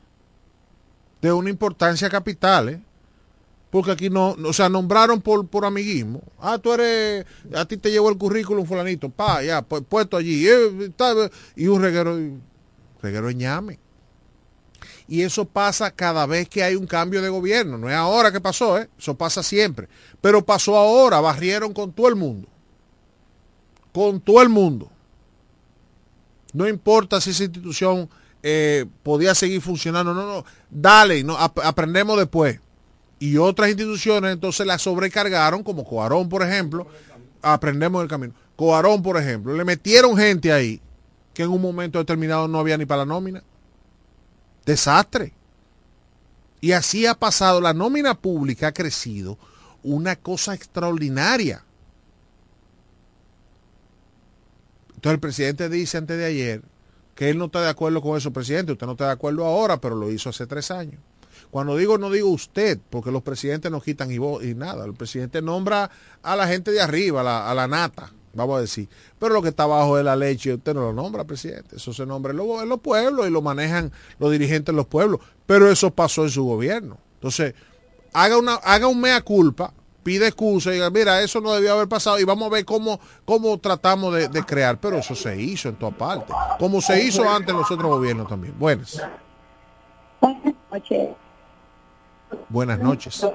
[1.22, 2.82] De una importancia capital, ¿eh?
[3.70, 6.22] Porque aquí no, o sea, nombraron por, por amiguismo.
[6.38, 7.24] Ah, tú eres,
[7.54, 10.46] a ti te llevó el currículum fulanito, pa, ya, puesto allí.
[10.46, 10.92] Eh,
[11.56, 12.16] y un reguero,
[13.02, 13.80] reguero ñame.
[15.06, 17.76] Y eso pasa cada vez que hay un cambio de gobierno.
[17.76, 18.88] No es ahora que pasó, ¿eh?
[18.98, 19.88] eso pasa siempre.
[20.20, 22.48] Pero pasó ahora, barrieron con todo el mundo.
[23.92, 24.90] Con todo el mundo.
[26.52, 28.08] No importa si esa institución
[28.42, 30.14] eh, podía seguir funcionando.
[30.14, 30.44] No, no.
[30.70, 32.60] Dale, no, aprendemos después.
[33.18, 36.86] Y otras instituciones entonces la sobrecargaron, como Coarón, por ejemplo.
[37.42, 38.32] Aprendemos el camino.
[38.56, 39.54] Coarón, por ejemplo.
[39.54, 40.80] Le metieron gente ahí
[41.34, 43.42] que en un momento determinado no había ni para la nómina.
[44.64, 45.32] Desastre.
[46.60, 47.60] Y así ha pasado.
[47.60, 49.38] La nómina pública ha crecido
[49.82, 51.64] una cosa extraordinaria.
[54.88, 56.62] Entonces el presidente dice antes de ayer
[57.14, 58.72] que él no está de acuerdo con eso, presidente.
[58.72, 61.00] Usted no está de acuerdo ahora, pero lo hizo hace tres años.
[61.50, 64.18] Cuando digo no digo usted, porque los presidentes no quitan y,
[64.54, 64.84] nada.
[64.86, 65.90] El presidente nombra
[66.22, 68.88] a la gente de arriba, a la nata vamos a decir.
[69.18, 71.76] Pero lo que está abajo de la leche, usted no lo nombra, presidente.
[71.76, 75.20] Eso se nombra en los, pueblos y lo manejan los dirigentes de los pueblos.
[75.46, 76.98] Pero eso pasó en su gobierno.
[77.14, 77.54] Entonces,
[78.12, 79.72] haga, una, haga un mea culpa,
[80.02, 83.00] pide excusa y diga, mira, eso no debió haber pasado y vamos a ver cómo,
[83.24, 84.78] cómo tratamos de, crear.
[84.78, 86.32] Pero eso se hizo en toda parte.
[86.58, 88.54] Como se hizo antes en los otros gobiernos también.
[88.58, 89.00] Buenas.
[90.20, 91.08] Buenas noches.
[92.48, 93.26] Buenas noches.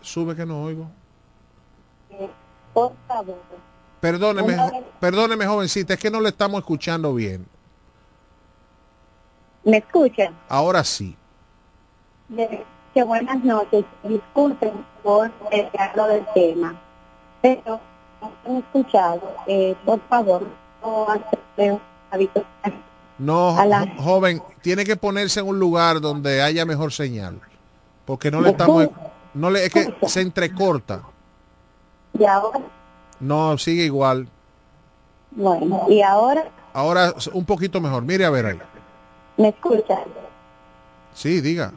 [0.00, 0.90] Sube que no oigo.
[2.74, 3.36] Por favor.
[4.00, 4.56] Perdóneme,
[5.00, 7.46] perdóneme, jovencita, es que no le estamos escuchando bien.
[9.64, 10.36] ¿Me escuchan?
[10.48, 11.16] Ahora sí.
[12.92, 13.84] Que buenas noches.
[14.02, 14.72] Disculpen
[15.02, 15.30] por
[15.78, 16.78] hablo del tema,
[17.40, 17.80] pero
[18.20, 19.34] no han escuchado.
[19.46, 20.46] Eh, por favor,
[20.82, 21.80] no.
[23.18, 27.40] No, A la- jo- joven, tiene que ponerse en un lugar donde haya mejor señal.
[28.04, 28.88] Porque no le estamos...
[29.34, 31.02] No le, es que se entrecorta.
[32.18, 32.60] Y ahora,
[33.20, 34.28] No, sigue igual.
[35.32, 38.02] bueno, y ahora, Ahora un poquito mejor.
[38.02, 38.58] Mire a ver ahí.
[39.36, 40.00] ¿me escuchan?
[41.12, 41.72] Sí, diga.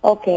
[0.00, 0.28] Ok.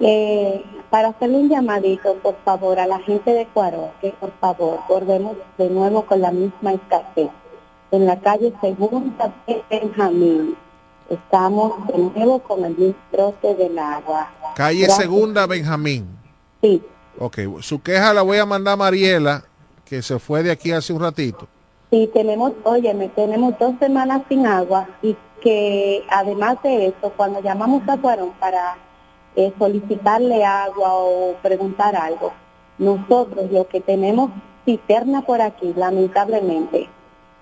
[0.00, 4.78] Eh, para hacerle un llamadito, por favor, a la gente de Cuarón, que por favor,
[4.88, 7.30] volvemos de nuevo con la misma escasez.
[7.90, 10.56] En la calle Segunda de Benjamín,
[11.10, 14.30] estamos de nuevo con el mismo del agua.
[14.54, 14.98] Calle Gracias.
[14.98, 16.06] Segunda, Benjamín.
[16.62, 16.82] Sí.
[17.18, 19.44] Ok, su queja la voy a mandar a Mariela,
[19.84, 21.46] que se fue de aquí hace un ratito.
[21.90, 27.82] Sí, tenemos, óyeme, tenemos dos semanas sin agua y que además de eso, cuando llamamos
[27.88, 28.76] a Cuarón para
[29.36, 32.32] eh, solicitarle agua o preguntar algo,
[32.78, 34.30] nosotros lo que tenemos
[34.64, 36.88] cisterna por aquí, lamentablemente,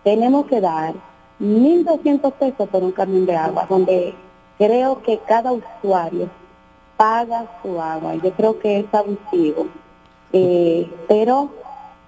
[0.05, 0.95] tenemos que dar
[1.41, 4.15] 1.200 pesos por un camión de agua, donde
[4.59, 6.29] creo que cada usuario
[6.97, 8.15] paga su agua.
[8.17, 9.67] Yo creo que es abusivo.
[10.33, 11.51] Eh, pero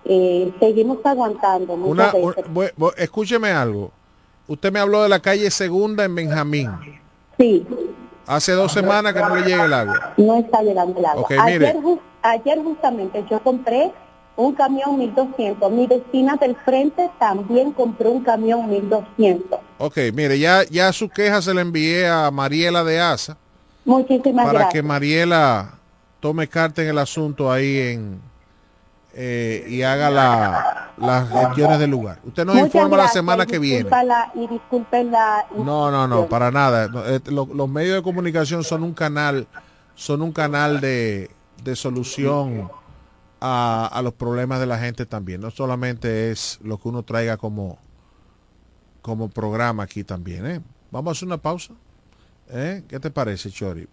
[0.04, 2.72] eh, seguimos aguantando Una, veces.
[2.96, 3.90] escúcheme algo.
[4.46, 6.70] Usted me habló de la calle Segunda en Benjamín.
[7.38, 7.66] Sí.
[8.26, 10.14] Hace dos semanas que no le llega el agua.
[10.16, 11.26] No está llegando el agua.
[11.40, 11.76] Ayer,
[12.22, 13.92] ayer justamente yo compré
[14.36, 15.70] un camión 1200.
[15.70, 19.60] Mi vecina del frente también compró un camión 1200.
[19.78, 23.36] Ok, mire, ya, ya su queja se la envié a Mariela de Asa
[23.84, 24.72] Muchísimas para gracias.
[24.72, 25.74] que Mariela
[26.20, 28.20] tome carta en el asunto ahí en
[29.16, 32.18] eh, y haga la, las gestiones del lugar.
[32.24, 33.88] Usted nos Muchas informa la semana que viene.
[34.34, 35.46] y disculpen la...
[35.56, 36.88] No, no, no, para nada.
[36.88, 39.46] No, eh, lo- los medios de comunicación son un canal,
[39.94, 41.30] son un canal de,
[41.62, 42.68] de solución
[43.40, 45.40] a, a los problemas de la gente también.
[45.42, 47.78] No solamente es lo que uno traiga como,
[49.00, 50.46] como programa aquí también.
[50.46, 50.60] ¿eh?
[50.90, 51.74] Vamos a hacer una pausa.
[52.50, 52.82] ¿Eh?
[52.88, 53.86] ¿Qué te parece, Chori?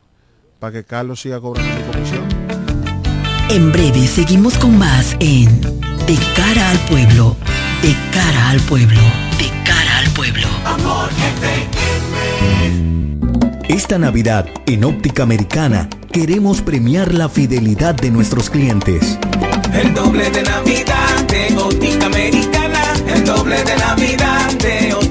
[0.59, 2.41] Para que Carlos siga cobrando su comisión.
[3.49, 7.35] En breve seguimos con más en De cara al pueblo,
[7.81, 9.01] de cara al pueblo,
[9.37, 10.47] de cara al pueblo.
[13.67, 19.17] Esta Navidad, en Óptica Americana, queremos premiar la fidelidad de nuestros clientes.
[19.73, 22.93] El doble de Navidad de Óptica Americana.
[23.07, 25.10] El doble de Navidad de Óptica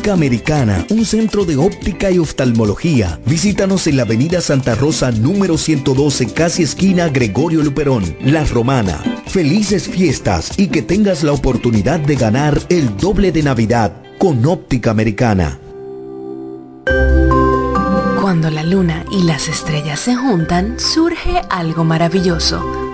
[0.00, 3.20] Óptica Americana, un centro de óptica y oftalmología.
[3.26, 8.98] Visítanos en la avenida Santa Rosa número 112, casi esquina Gregorio Luperón, La Romana.
[9.26, 14.90] Felices fiestas y que tengas la oportunidad de ganar el doble de Navidad con Óptica
[14.90, 15.58] Americana.
[18.22, 22.79] Cuando la luna y las estrellas se juntan, surge algo maravilloso.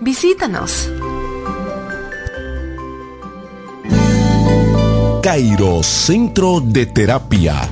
[0.00, 0.88] Visítanos.
[5.20, 7.71] Cairo Centro de Terapia.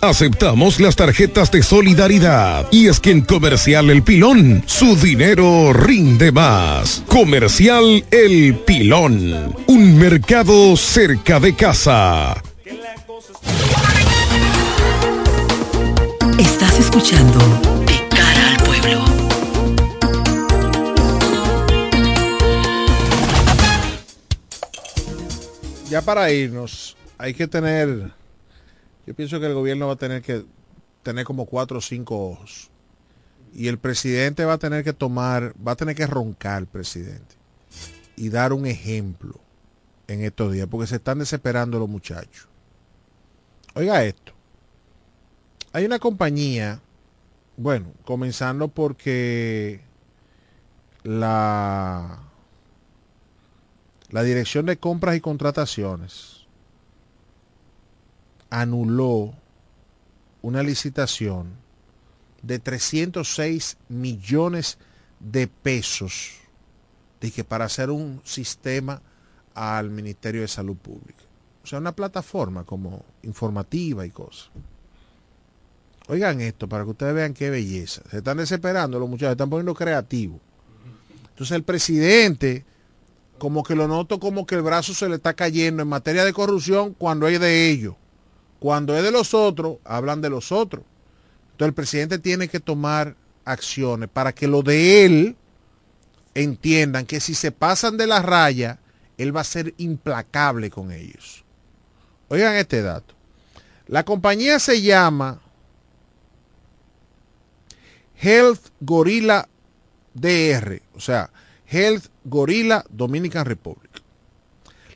[0.00, 2.68] Aceptamos las tarjetas de solidaridad.
[2.70, 7.02] Y es que en Comercial El Pilón, su dinero rinde más.
[7.08, 9.56] Comercial El Pilón.
[9.66, 12.40] Un mercado cerca de casa.
[16.38, 17.38] Estás escuchando
[17.84, 19.04] De cara al pueblo.
[25.90, 28.12] Ya para irnos, hay que tener,
[29.08, 30.44] yo pienso que el gobierno va a tener que
[31.02, 32.70] tener como cuatro o cinco ojos.
[33.54, 37.34] Y el presidente va a tener que tomar, va a tener que roncar el presidente
[38.16, 39.40] y dar un ejemplo
[40.08, 42.48] en estos días, porque se están desesperando los muchachos.
[43.74, 44.34] Oiga esto.
[45.72, 46.82] Hay una compañía,
[47.56, 49.80] bueno, comenzando porque
[51.02, 52.24] la,
[54.10, 56.37] la Dirección de Compras y Contrataciones
[58.50, 59.34] anuló
[60.42, 61.48] una licitación
[62.42, 64.78] de 306 millones
[65.20, 66.38] de pesos
[67.30, 69.02] que para hacer un sistema
[69.54, 71.24] al Ministerio de Salud Pública.
[71.64, 74.50] O sea, una plataforma como informativa y cosas.
[76.06, 78.02] Oigan esto para que ustedes vean qué belleza.
[78.10, 80.40] Se están desesperando los muchachos, se están poniendo creativos.
[81.30, 82.64] Entonces el presidente,
[83.36, 86.32] como que lo noto como que el brazo se le está cayendo en materia de
[86.32, 87.94] corrupción cuando es de ellos.
[88.58, 90.84] Cuando es de los otros, hablan de los otros.
[91.52, 95.36] Entonces el presidente tiene que tomar acciones para que lo de él
[96.34, 98.78] entiendan que si se pasan de la raya,
[99.16, 101.44] él va a ser implacable con ellos.
[102.28, 103.14] Oigan este dato.
[103.86, 105.40] La compañía se llama
[108.20, 109.48] Health Gorilla
[110.14, 111.30] DR, o sea,
[111.66, 113.90] Health Gorilla Dominican Republic.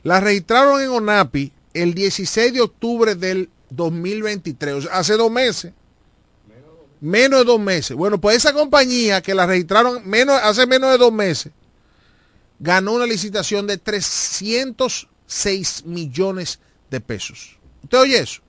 [0.03, 5.73] La registraron en ONAPI el 16 de octubre del 2023, o sea, hace dos meses.
[7.01, 7.97] Menos de dos meses.
[7.97, 11.51] Bueno, pues esa compañía que la registraron menos, hace menos de dos meses,
[12.59, 16.59] ganó una licitación de 306 millones
[16.89, 17.57] de pesos.
[17.83, 18.41] ¿Usted oye eso?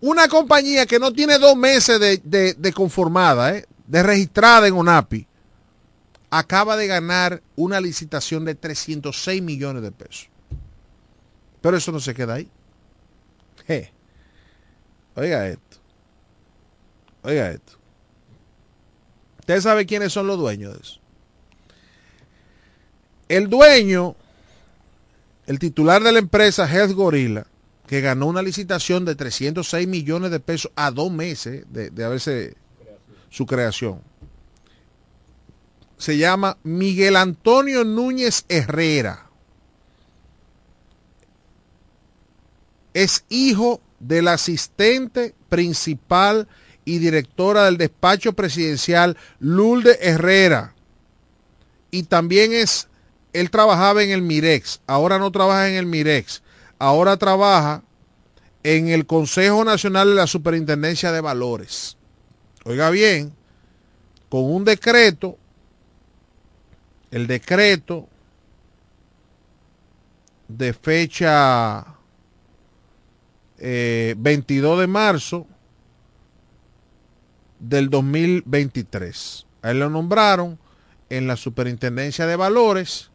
[0.00, 3.66] Una compañía que no tiene dos meses de, de, conformada, ¿eh?
[3.86, 5.26] de registrada en ONAPI,
[6.30, 10.28] acaba de ganar una licitación de 306 millones de pesos.
[11.60, 12.50] Pero eso no se queda ahí.
[15.18, 15.78] Oiga esto.
[17.22, 17.72] Oiga esto.
[19.40, 21.00] Usted sabe quiénes son los dueños de eso.
[23.28, 24.14] El dueño,
[25.46, 27.46] el titular de la empresa Health Gorilla,
[27.88, 32.56] que ganó una licitación de 306 millones de pesos a dos meses de, de haberse
[33.28, 34.00] su creación.
[35.96, 39.30] Se llama Miguel Antonio Núñez Herrera.
[42.94, 46.48] Es hijo del asistente principal
[46.84, 50.74] y directora del despacho presidencial Lulde Herrera.
[51.90, 52.88] Y también es,
[53.32, 56.42] él trabajaba en el Mirex, ahora no trabaja en el Mirex,
[56.78, 57.82] ahora trabaja
[58.62, 61.96] en el Consejo Nacional de la Superintendencia de Valores.
[62.64, 63.32] Oiga bien,
[64.28, 65.38] con un decreto,
[67.10, 68.08] el decreto
[70.48, 71.97] de fecha
[73.60, 75.46] 22 de marzo
[77.58, 79.46] del 2023.
[79.62, 80.58] A él lo nombraron
[81.10, 83.10] en la Superintendencia de Valores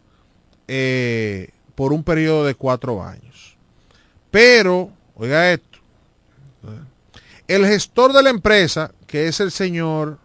[0.67, 3.57] eh, por un periodo de cuatro años.
[4.31, 5.79] Pero, oiga esto,
[7.47, 10.17] el gestor de la empresa, que es el señor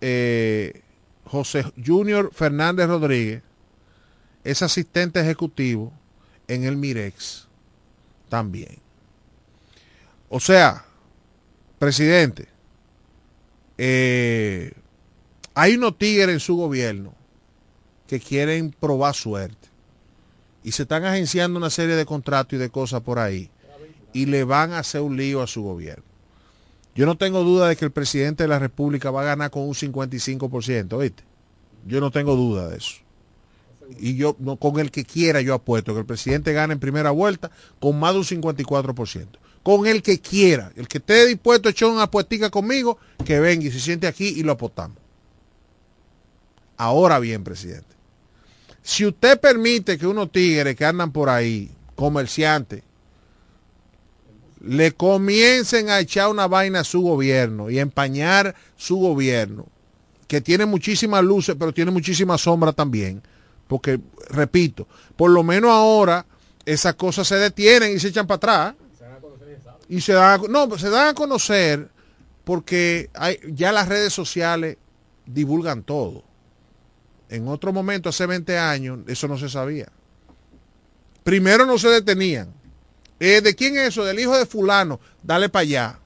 [0.00, 0.82] eh,
[1.24, 3.42] José Junior Fernández Rodríguez,
[4.42, 5.92] es asistente ejecutivo
[6.48, 7.46] en el Mirex
[8.28, 8.83] también.
[10.28, 10.84] O sea,
[11.78, 12.48] presidente,
[13.78, 14.72] eh,
[15.54, 17.14] hay unos tigres en su gobierno
[18.06, 19.68] que quieren probar suerte
[20.62, 23.50] y se están agenciando una serie de contratos y de cosas por ahí
[24.12, 26.04] y le van a hacer un lío a su gobierno.
[26.94, 29.62] Yo no tengo duda de que el presidente de la República va a ganar con
[29.64, 31.24] un 55%, ¿viste?
[31.86, 32.96] Yo no tengo duda de eso.
[33.98, 37.10] Y yo, no, con el que quiera, yo apuesto que el presidente gane en primera
[37.10, 37.50] vuelta
[37.80, 39.26] con más de un 54%.
[39.64, 43.66] Con el que quiera, el que esté dispuesto a echar una apuestica conmigo, que venga
[43.66, 44.98] y se siente aquí y lo apostamos.
[46.76, 47.94] Ahora bien, presidente,
[48.82, 52.82] si usted permite que unos tigres que andan por ahí, comerciantes,
[54.60, 59.66] le comiencen a echar una vaina a su gobierno y empañar su gobierno,
[60.28, 63.22] que tiene muchísimas luces, pero tiene muchísima sombra también,
[63.66, 64.86] porque, repito,
[65.16, 66.26] por lo menos ahora
[66.66, 68.74] esas cosas se detienen y se echan para atrás.
[69.88, 71.90] Y se dan, no, se dan a conocer
[72.44, 74.76] porque hay, ya las redes sociales
[75.26, 76.24] divulgan todo.
[77.28, 79.88] En otro momento, hace 20 años, eso no se sabía.
[81.22, 82.52] Primero no se detenían.
[83.18, 84.04] Eh, ¿De quién es eso?
[84.04, 85.00] Del hijo de fulano.
[85.22, 85.98] Dale para allá.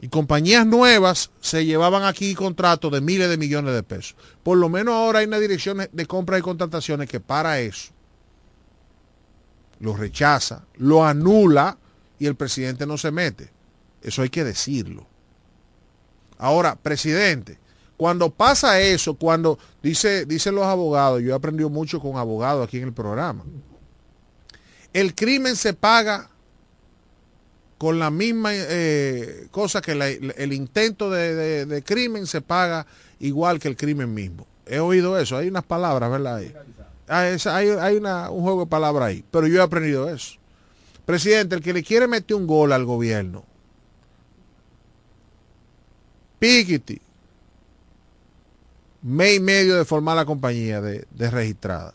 [0.00, 4.16] Y compañías nuevas se llevaban aquí contratos de miles de millones de pesos.
[4.44, 7.92] Por lo menos ahora hay una dirección de compra y contrataciones que para eso
[9.80, 11.78] lo rechaza, lo anula
[12.18, 13.50] y el presidente no se mete.
[14.02, 15.06] Eso hay que decirlo.
[16.38, 17.58] Ahora, presidente,
[17.96, 22.78] cuando pasa eso, cuando dice, dicen los abogados, yo he aprendido mucho con abogados aquí
[22.78, 23.44] en el programa,
[24.92, 26.30] el crimen se paga
[27.76, 32.86] con la misma eh, cosa que el intento de, crimen se paga
[33.18, 34.46] igual que el crimen mismo.
[34.66, 36.42] He oído eso, hay unas palabras, ¿verdad?
[37.08, 40.37] Ah, hay, hay un juego de palabras ahí, pero yo he aprendido eso.
[41.08, 43.42] Presidente, el que le quiere meter un gol al gobierno,
[46.38, 47.00] Piketty,
[49.00, 51.94] mes y medio de formar la compañía de, registrada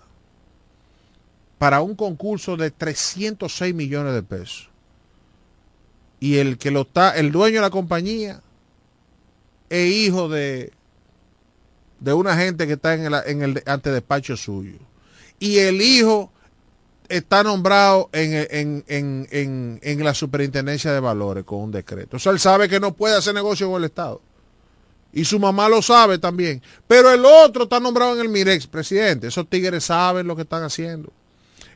[1.60, 4.72] para un concurso de 306 millones de pesos.
[6.20, 8.42] Y el que lo está, el dueño de la compañía
[9.70, 10.74] es hijo de,
[12.00, 14.80] de una gente que está en el, en el suyo.
[15.38, 16.33] Y el hijo
[17.10, 22.18] está nombrado en, en, en, la superintendencia de valores con un decreto.
[22.18, 24.22] O él sabe que no puede hacer negocio con el Estado.
[25.12, 26.62] Y su mamá lo sabe también.
[26.88, 29.28] Pero el otro está nombrado en el Mirex, presidente.
[29.28, 31.12] Esos tigres saben lo que están haciendo.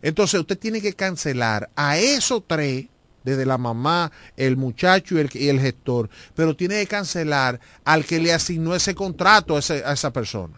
[0.02, 2.86] Entonces usted tiene que cancelar a esos tres,
[3.24, 8.20] desde la mamá, el muchacho y el, el gestor, pero tiene que cancelar al que
[8.20, 10.54] le asignó ese contrato a, a esa persona,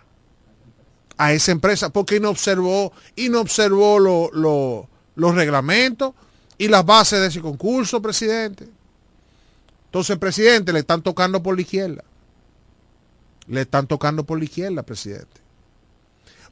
[1.20, 4.00] a esa empresa, porque no observó, y no observó
[5.16, 6.14] los reglamentos
[6.58, 8.68] y las bases de ese concurso, presidente.
[9.86, 12.04] Entonces, presidente, le están tocando por la izquierda
[13.50, 15.42] le están tocando por la izquierda, presidente.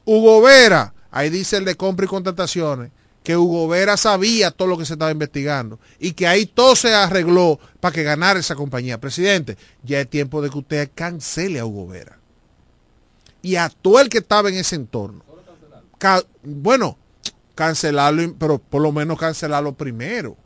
[0.04, 2.90] Hugo Vera, ahí dice el de compra y contrataciones,
[3.22, 6.94] que Hugo Vera sabía todo lo que se estaba investigando y que ahí todo se
[6.94, 8.98] arregló para que ganara esa compañía.
[8.98, 12.18] Presidente, ya es tiempo de que usted cancele a Hugo Vera.
[13.42, 15.24] Y a todo el que estaba en ese entorno.
[16.42, 16.98] bueno,
[17.54, 20.36] cancelarlo, pero por lo menos cancelarlo primero.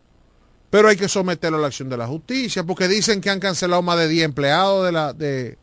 [0.70, 3.82] Pero hay que someterlo a la acción de la justicia, porque dicen que han cancelado
[3.82, 5.59] más de 10 empleados de la, de,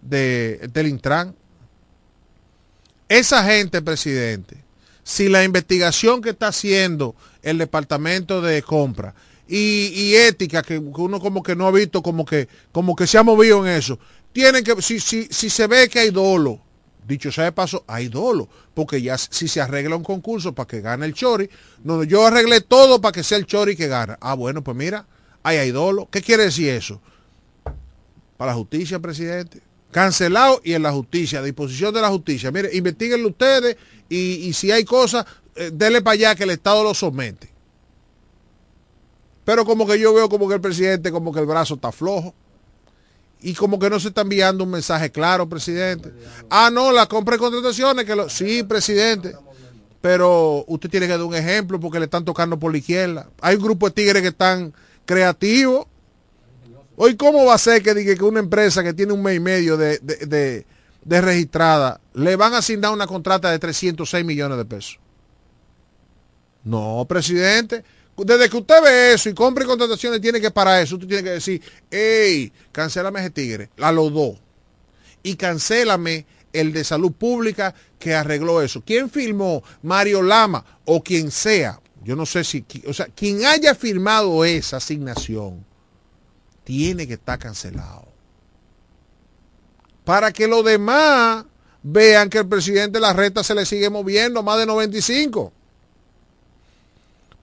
[0.00, 1.34] de, del Intran.
[3.08, 4.64] Esa gente, presidente,
[5.04, 9.14] si la investigación que está haciendo el departamento de compra
[9.46, 13.22] y, ética, que uno como que no ha visto, como que, como que se ha
[13.22, 13.98] movido en eso,
[14.32, 16.60] tienen que, si, si, si se ve que hay dolo,
[17.06, 20.80] dicho sea de paso, hay dolo, porque ya si se arregla un concurso para que
[20.80, 21.48] gane el Chori,
[21.84, 24.18] no, yo arreglé todo para que sea el Chori que gana.
[24.20, 25.06] Ah, bueno, pues mira,
[25.42, 26.08] ahí hay dolo.
[26.10, 27.00] ¿Qué quiere decir eso?
[28.36, 29.62] Para la justicia, presidente
[29.96, 32.50] cancelado y en la justicia, a disposición de la justicia.
[32.50, 33.78] Mire, investiguenlo ustedes
[34.10, 37.48] y, si hay cosas, eh, denle para allá que el Estado lo somete.
[39.46, 42.34] Pero como que yo veo como que el presidente, como que el brazo está flojo.
[43.40, 46.12] Y como que no se está enviando un mensaje claro, presidente.
[46.50, 48.28] Ah, no, la compra y contrataciones, que lo...
[48.28, 49.34] Sí, presidente.
[50.00, 53.28] pero usted tiene que dar un ejemplo porque le están tocando por la izquierda.
[53.40, 54.72] Hay un grupo de tigres que están
[55.04, 55.86] creativos.
[56.96, 59.40] Hoy, ¿cómo va a ser que diga que una empresa que tiene un mes y
[59.40, 60.64] medio de, de,
[61.04, 64.98] de registrada le van a asignar una contrata de 306 millones de pesos?
[66.64, 67.84] No, presidente.
[68.16, 70.94] Desde que usted ve eso y compre contrataciones, tiene que parar eso.
[70.94, 74.36] Usted tiene que decir, hey, cancélame ese tigre, a los dos.
[75.22, 78.82] Y cancélame el de salud pública que arregló eso.
[78.84, 79.62] ¿Quién firmó?
[79.82, 81.80] Mario Lama o quien sea.
[82.02, 85.66] Yo no sé si, o sea, quien haya firmado esa asignación
[86.64, 88.08] tiene que estar cancelado.
[90.04, 91.44] Para que los demás
[91.82, 95.52] vean que el presidente de la reta se le sigue moviendo más de 95.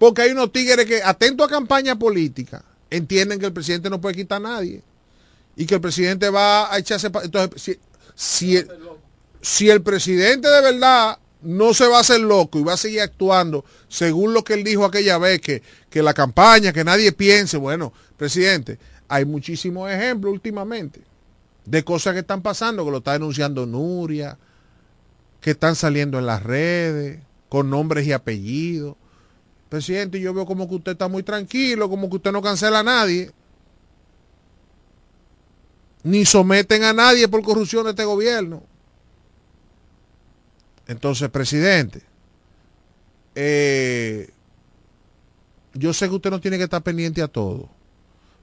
[0.03, 4.15] Porque hay unos tigres que, atento a campaña política, entienden que el presidente no puede
[4.15, 4.83] quitar a nadie.
[5.55, 7.07] Y que el presidente va a echarse...
[7.23, 7.79] Entonces,
[8.13, 8.61] si,
[9.39, 12.99] si, el, presidente de verdad no se va a hacer loco y va a seguir
[12.99, 17.55] actuando según lo que él dijo aquella vez, que, que la campaña, que nadie piense,
[17.55, 20.99] bueno, presidente, hay muchísimos ejemplos últimamente
[21.63, 24.37] de cosas que están pasando, que lo está denunciando Nuria,
[25.39, 28.97] que están saliendo en las redes, con nombres y apellidos.
[29.73, 32.83] Presidente, yo veo como que usted está muy tranquilo, como que usted no cancela a
[32.83, 33.31] nadie.
[36.03, 38.61] Ni someten a nadie por corrupción de este gobierno.
[40.87, 42.03] Entonces, presidente,
[43.33, 44.29] eh,
[45.73, 47.67] yo sé que usted no tiene que estar pendiente a todo,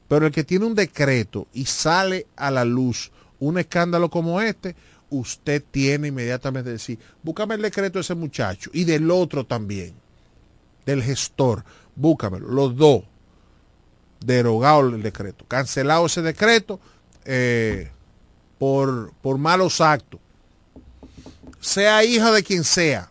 [0.09, 4.75] pero el que tiene un decreto y sale a la luz un escándalo como este,
[5.11, 9.95] usted tiene inmediatamente decir, búscame el decreto de ese muchacho y del otro también
[10.91, 11.65] del gestor.
[11.97, 13.03] Búscamelo, los dos.
[14.21, 15.45] Derogado el decreto.
[15.49, 16.79] Cancelado ese decreto
[17.25, 17.91] eh,
[18.59, 20.21] por, por malos actos.
[21.61, 23.11] Sea hija de quien sea.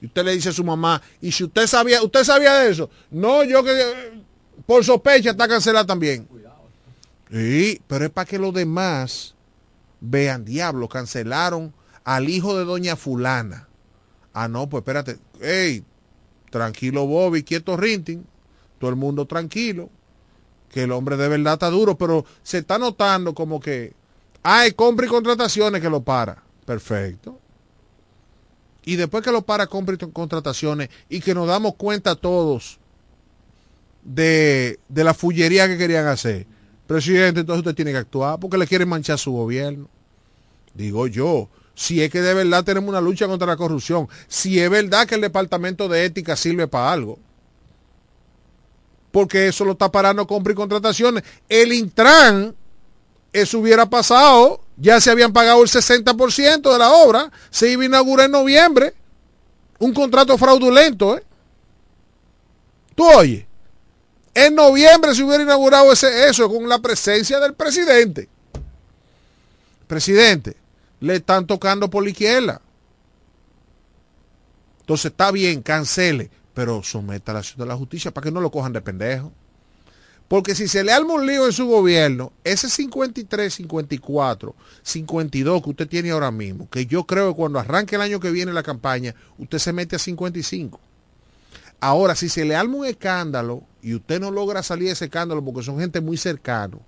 [0.00, 2.90] Y usted le dice a su mamá, y si usted sabía, ¿usted sabía de eso?
[3.10, 4.22] No, yo que
[4.66, 6.28] por sospecha está cancelada también.
[7.30, 9.34] Sí, pero es para que los demás
[10.00, 11.72] vean, diablo, cancelaron
[12.04, 13.68] al hijo de doña fulana.
[14.34, 15.18] Ah, no, pues espérate.
[16.52, 18.24] Tranquilo Bobby, quieto Rinting,
[18.78, 19.90] todo el mundo tranquilo,
[20.70, 23.94] que el hombre de verdad está duro, pero se está notando como que
[24.44, 26.42] hay compra y contrataciones que lo para.
[26.64, 27.38] Perfecto.
[28.84, 32.78] Y después que lo para compra y contrataciones y que nos damos cuenta todos
[34.02, 36.46] de, de la fullería que querían hacer.
[36.86, 39.88] Presidente, entonces usted tiene que actuar porque le quieren manchar su gobierno.
[40.74, 44.70] Digo yo, si es que de verdad tenemos una lucha contra la corrupción, si es
[44.70, 47.18] verdad que el departamento de ética sirve para algo.
[49.10, 51.22] Porque eso lo está parando compra y contrataciones.
[51.48, 52.54] El Intran,
[53.32, 57.86] eso hubiera pasado, ya se habían pagado el 60% de la obra, se iba a
[57.86, 58.94] inaugurar en noviembre.
[59.78, 61.24] Un contrato fraudulento, ¿eh?
[62.94, 63.44] Tú oyes.
[64.34, 68.28] En noviembre se hubiera inaugurado ese, eso con la presencia del presidente.
[69.86, 70.56] Presidente,
[71.02, 72.62] le están tocando por la izquierda.
[74.80, 78.40] Entonces está bien, cancele, pero someta a la ciudad de la justicia para que no
[78.40, 79.32] lo cojan de pendejo.
[80.28, 85.70] Porque si se le arma un lío en su gobierno, ese 53, 54, 52 que
[85.70, 88.62] usted tiene ahora mismo, que yo creo que cuando arranque el año que viene la
[88.62, 90.80] campaña, usted se mete a 55.
[91.80, 95.44] Ahora, si se le arma un escándalo y usted no logra salir de ese escándalo
[95.44, 96.80] porque son gente muy cercano,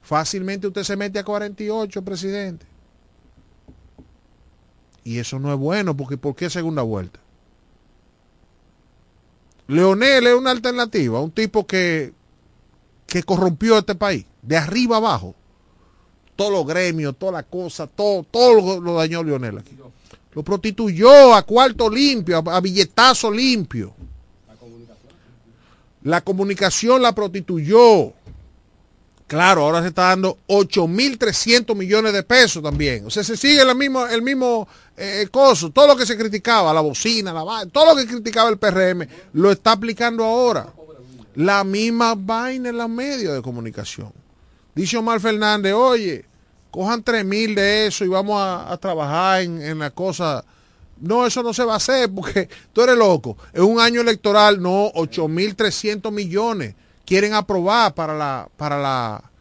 [0.00, 2.69] fácilmente usted se mete a 48, presidente.
[5.04, 7.20] Y eso no es bueno, porque ¿por qué segunda vuelta?
[9.66, 12.12] Leonel es una alternativa, un tipo que,
[13.06, 15.34] que corrompió este país, de arriba abajo.
[16.34, 19.76] Todos los gremios, toda la cosa, todo, todo lo, dañó Leonel aquí.
[20.32, 23.92] Lo prostituyó a cuarto limpio, a, billetazo limpio.
[26.02, 28.12] La comunicación la prostituyó.
[29.30, 33.06] Claro, ahora se está dando 8.300 millones de pesos también.
[33.06, 34.66] O sea, se sigue el mismo, el mismo
[34.96, 35.70] eh, coso.
[35.70, 39.52] Todo lo que se criticaba, la bocina, la todo lo que criticaba el PRM, lo
[39.52, 40.72] está aplicando ahora.
[41.36, 44.12] La misma vaina en los medios de comunicación.
[44.74, 46.24] Dice Omar Fernández, oye,
[46.72, 50.44] cojan 3.000 de eso y vamos a, trabajar en, en la cosa.
[50.98, 53.36] No, eso no se va a hacer porque tú eres loco.
[53.52, 56.74] Es un año electoral, no, 8.300 millones
[57.10, 59.32] quieren aprobar para la para la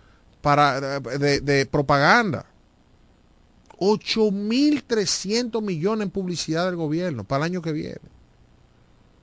[0.42, 2.48] para de, de propaganda.
[3.78, 8.00] 8.300 millones en publicidad del gobierno para el año que viene.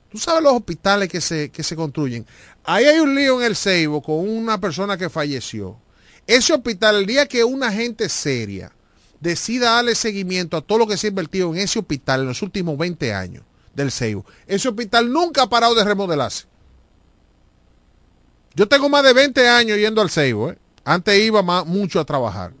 [0.09, 2.25] Tú sabes los hospitales que se, que se construyen.
[2.63, 5.77] Ahí hay un lío en el Ceibo con una persona que falleció.
[6.25, 8.71] Ese hospital, el día que una gente seria
[9.19, 12.41] decida darle seguimiento a todo lo que se ha invertido en ese hospital en los
[12.41, 13.43] últimos 20 años,
[13.75, 14.25] del Ceibo.
[14.47, 16.47] Ese hospital nunca ha parado de remodelarse.
[18.57, 20.49] Yo tengo más de 20 años yendo al Ceibo.
[20.49, 20.57] ¿eh?
[20.83, 22.53] Antes iba mucho a trabajar.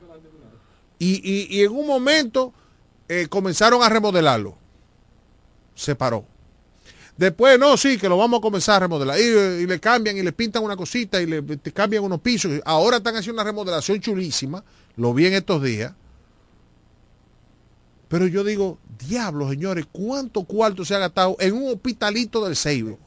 [0.99, 2.53] Y, en un momento
[3.09, 4.55] eh, comenzaron a remodelarlo.
[5.73, 6.23] Se paró.
[7.17, 9.19] Después, no, sí, que lo vamos a comenzar a remodelar.
[9.19, 11.43] Y, le cambian y le pintan una cosita y le
[11.73, 12.61] cambian unos pisos.
[12.63, 14.63] Ahora están haciendo una remodelación chulísima.
[14.97, 15.93] Lo vi en estos días.
[18.07, 22.99] Pero yo digo, diablo, señores, ¿cuánto cuarto se ha gastado en un hospitalito del Seibo?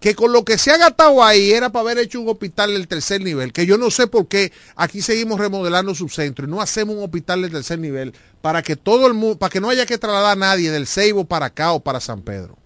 [0.00, 2.86] Que con lo que se ha gastado ahí era para haber hecho un hospital del
[2.86, 6.60] tercer nivel, que yo no sé por qué aquí seguimos remodelando su centro y no
[6.60, 9.86] hacemos un hospital del tercer nivel para que todo el mundo, para que no haya
[9.86, 12.58] que trasladar a nadie del Seibo para acá o para San Pedro.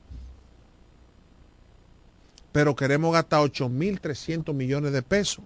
[2.52, 5.44] Pero queremos gastar 8.300 millones de pesos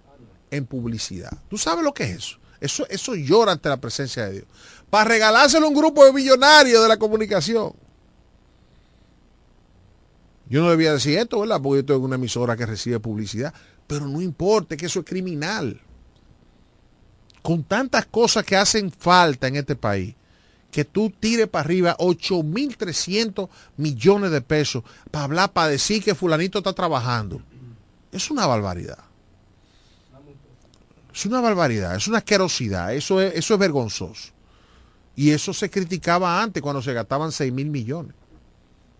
[0.49, 1.37] en publicidad.
[1.49, 2.39] ¿Tú sabes lo que es eso?
[2.59, 4.45] Eso, eso llora ante la presencia de Dios
[4.89, 7.73] para regalárselo a un grupo de millonarios de la comunicación.
[10.49, 11.61] Yo no debía decir esto, ¿verdad?
[11.61, 13.53] Porque yo tengo una emisora que recibe publicidad.
[13.87, 15.81] Pero no importa, que eso es criminal.
[17.41, 20.15] Con tantas cosas que hacen falta en este país,
[20.71, 26.57] que tú tires para arriba 8.300 millones de pesos para hablar, para decir que fulanito
[26.57, 27.41] está trabajando.
[28.11, 28.99] Es una barbaridad.
[31.13, 34.33] Es una barbaridad, es una asquerosidad, eso eso es vergonzoso.
[35.15, 38.13] Y eso se criticaba antes cuando se gastaban 6 mil millones.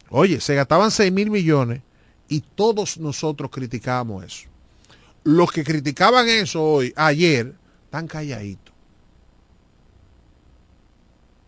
[0.10, 1.82] Oye, se gastaban 6 mil millones
[2.28, 4.50] y todos nosotros criticábamos eso.
[5.24, 8.74] Los que criticaban eso hoy, ayer, están calladitos.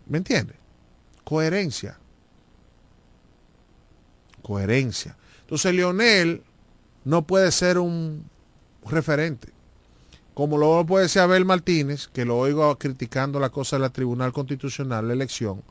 [0.08, 0.56] ¿Me entiendes?
[1.24, 2.00] Coherencia.
[4.42, 5.18] Coherencia.
[5.42, 6.44] Entonces Leonel
[7.04, 8.30] no puede ser un
[8.86, 9.58] referente
[10.38, 14.32] como lo puede ser Abel Martínez, que lo oigo criticando la cosa de la Tribunal
[14.32, 15.64] Constitucional, la elección,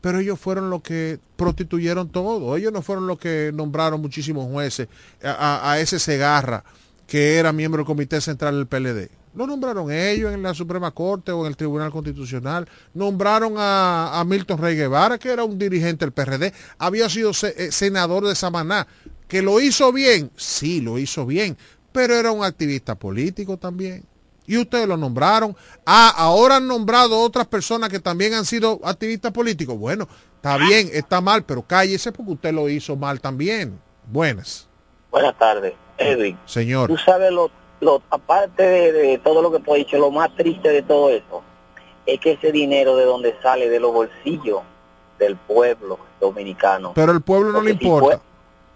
[0.00, 4.88] pero ellos fueron los que prostituyeron todo, ellos no fueron los que nombraron muchísimos jueces,
[5.22, 6.64] a, ese Segarra,
[7.06, 9.10] que era miembro del Comité Central del PLD.
[9.34, 12.68] Lo nombraron ellos en la Suprema Corte o en el Tribunal Constitucional.
[12.94, 16.52] Nombraron a, Milton Rey Guevara, que era un dirigente del PRD.
[16.78, 18.88] Había sido eh, senador de Samaná.
[19.28, 20.32] ¿Que lo hizo bien?
[20.36, 21.56] Sí, lo hizo bien
[21.92, 24.04] pero era un activista político también.
[24.50, 25.54] Y ustedes lo nombraron.
[25.86, 29.78] Ah, ahora han nombrado otras personas que también han sido activistas políticos.
[29.78, 33.80] Bueno, está bien, está mal, pero cállese porque usted lo hizo mal también.
[34.08, 34.66] Buenas.
[35.12, 36.36] Buenas tardes, Edwin.
[36.46, 36.88] Señor.
[36.88, 37.52] Tú sabes, lo,
[38.10, 41.44] aparte de, todo lo que tú has dicho, lo más triste de todo eso
[42.04, 44.62] es que ese dinero de donde sale, de los bolsillos
[45.20, 46.90] del pueblo dominicano.
[46.96, 48.20] Pero el pueblo no le importa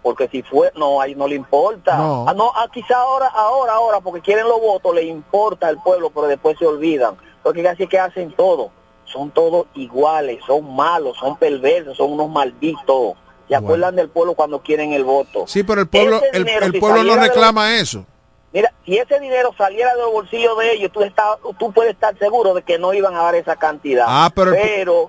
[0.05, 1.97] porque si fue, no, ahí no le importa.
[1.97, 2.25] No.
[2.27, 6.11] Ah, no, ah, quizá ahora, ahora, ahora, porque quieren los votos, le importa al pueblo,
[6.11, 7.17] pero después se olvidan.
[7.41, 8.69] Porque casi que hacen todo.
[9.05, 13.15] Son todos iguales, son malos, son perversos, son unos malditos.
[13.47, 15.45] Se acuerdan del pueblo cuando quieren el voto.
[15.47, 18.05] Sí, pero el pueblo, el, pueblo no reclama eso.
[18.53, 22.15] Mira, si ese dinero saliera de los bolsillos de ellos, tú, estás, tú puedes estar
[22.19, 24.05] seguro de que no iban a dar esa cantidad.
[24.07, 24.53] Ah, pero,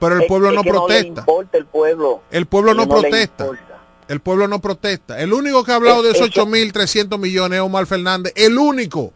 [0.00, 1.26] pero, el pueblo no protesta.
[1.52, 2.22] el pueblo.
[2.30, 3.46] El pueblo no protesta.
[4.08, 5.20] El pueblo no protesta.
[5.20, 8.32] El único que ha hablado de esos 8.300 millones es Omar Fernández.
[8.36, 9.12] El único.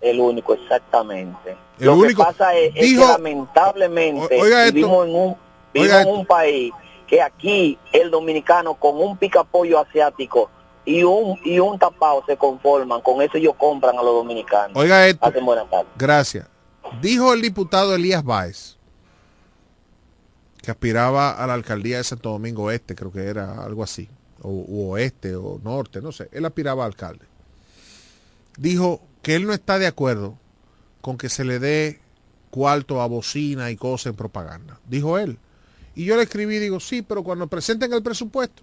[0.00, 1.56] El único, exactamente.
[1.78, 4.40] Lo que pasa es, que lamentablemente
[4.72, 5.36] vivimos, en un,
[5.74, 6.72] en un país
[7.06, 10.50] que aquí el dominicano con un picapollo asiático
[10.84, 13.00] y un y un tapado se conforman.
[13.00, 14.76] Con eso ellos compran a los dominicanos.
[14.76, 15.32] Oiga esto.
[15.96, 16.46] Gracias.
[17.00, 18.76] Dijo el diputado Elías Báez
[20.62, 24.08] que aspiraba a la alcaldía de Santo Domingo Este, creo que era algo así,
[24.40, 27.26] o, oeste o norte, no sé, él aspiraba a alcalde.
[28.56, 30.38] Dijo que él no está de acuerdo
[31.00, 32.00] con que se le dé
[32.50, 34.78] cuarto a bocina y cosas en propaganda.
[34.86, 35.38] Dijo él.
[35.94, 38.62] Y yo le escribí y digo, sí, pero cuando presenten el presupuesto,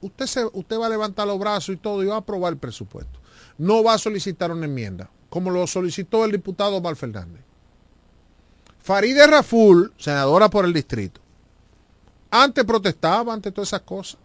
[0.00, 2.58] usted, se, usted va a levantar los brazos y todo y va a aprobar el
[2.58, 3.18] presupuesto.
[3.58, 7.45] No va a solicitar una enmienda, como lo solicitó el diputado Omar Fernández.
[8.86, 11.20] Faride Raful, senadora por el distrito,
[12.30, 14.20] antes protestaba ante todas esas cosas.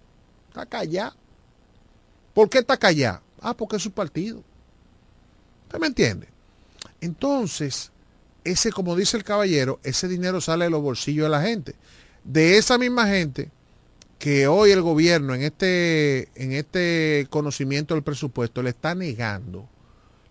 [0.50, 1.16] Está callada.
[2.36, 3.24] ¿Por qué está callada?
[3.42, 4.44] Ah, porque es su partido.
[5.64, 6.28] ¿Usted me entiende?
[7.02, 7.92] Entonces,
[8.44, 11.74] ese, como dice el caballero, ese dinero sale de los bolsillos de la gente.
[12.24, 13.50] De esa misma gente
[14.20, 19.68] que hoy el gobierno en este, en este conocimiento del presupuesto le está negando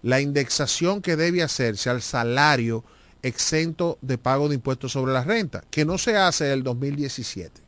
[0.03, 2.85] la indexación que debe hacerse al salario
[3.23, 7.61] exento de pago de impuestos sobre la renta, que no se hace del 2017.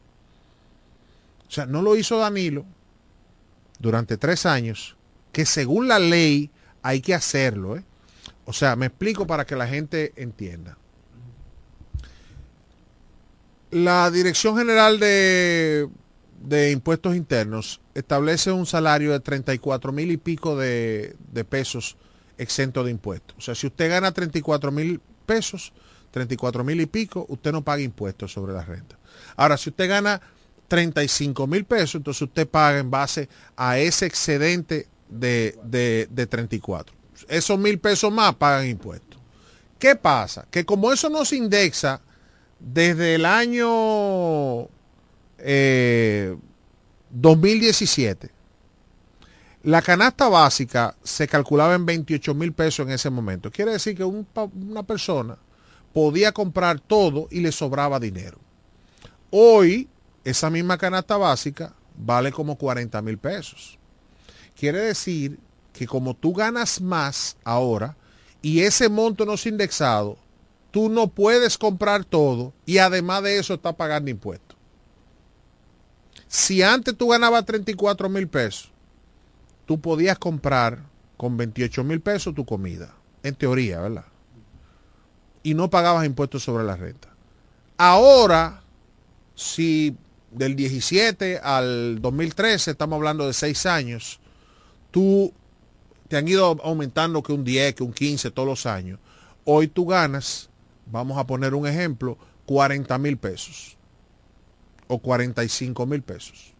[1.48, 2.64] O sea, no lo hizo Danilo
[3.78, 4.96] durante tres años,
[5.32, 6.50] que según la ley
[6.82, 7.76] hay que hacerlo.
[7.76, 7.84] ¿eh?
[8.46, 10.78] O sea, me explico para que la gente entienda.
[13.70, 15.88] La Dirección General de,
[16.42, 21.96] de impuestos internos establece un salario de 34 mil y pico de, de pesos
[22.38, 23.36] exento de impuestos.
[23.38, 25.00] O sea, si usted gana 34 mil
[25.32, 25.72] pesos,
[26.10, 28.98] 34 mil y pico, usted no paga impuestos sobre la renta.
[29.36, 30.20] Ahora, si usted gana
[30.68, 36.94] 35 mil pesos, entonces usted paga en base a ese excedente de, de, de 34.
[37.28, 39.20] Esos mil pesos más pagan impuestos.
[39.78, 40.46] ¿Qué pasa?
[40.50, 42.00] Que como eso no se indexa
[42.58, 44.68] desde el año
[47.10, 48.30] 2017, eh,
[49.64, 53.50] la canasta básica se calculaba en 28 mil pesos en ese momento.
[53.50, 55.38] Quiere decir que una persona
[55.92, 58.38] podía comprar todo y le sobraba dinero.
[59.30, 59.88] Hoy,
[60.24, 63.78] esa misma canasta básica vale como 40 mil pesos.
[64.58, 65.38] Quiere decir
[65.72, 67.96] que como tú ganas más ahora
[68.42, 70.18] y ese monto no es indexado,
[70.72, 74.56] tú no puedes comprar todo y además de eso estás pagando impuestos.
[76.26, 78.71] Si antes tú ganabas 34 mil pesos,
[79.66, 80.84] tú podías comprar
[81.16, 84.04] con 28 mil pesos tu comida, en teoría, ¿verdad?
[85.42, 87.08] Y no pagabas impuestos sobre la renta.
[87.76, 88.62] Ahora,
[89.34, 89.96] si
[90.30, 94.20] del 17 al 2013, estamos hablando de 6 años,
[94.90, 95.32] tú
[96.08, 98.98] te han ido aumentando que un 10, que un 15 todos los años.
[99.44, 100.50] Hoy tú ganas,
[100.86, 103.76] vamos a poner un ejemplo, 40 mil pesos
[104.88, 106.52] o 45 mil pesos.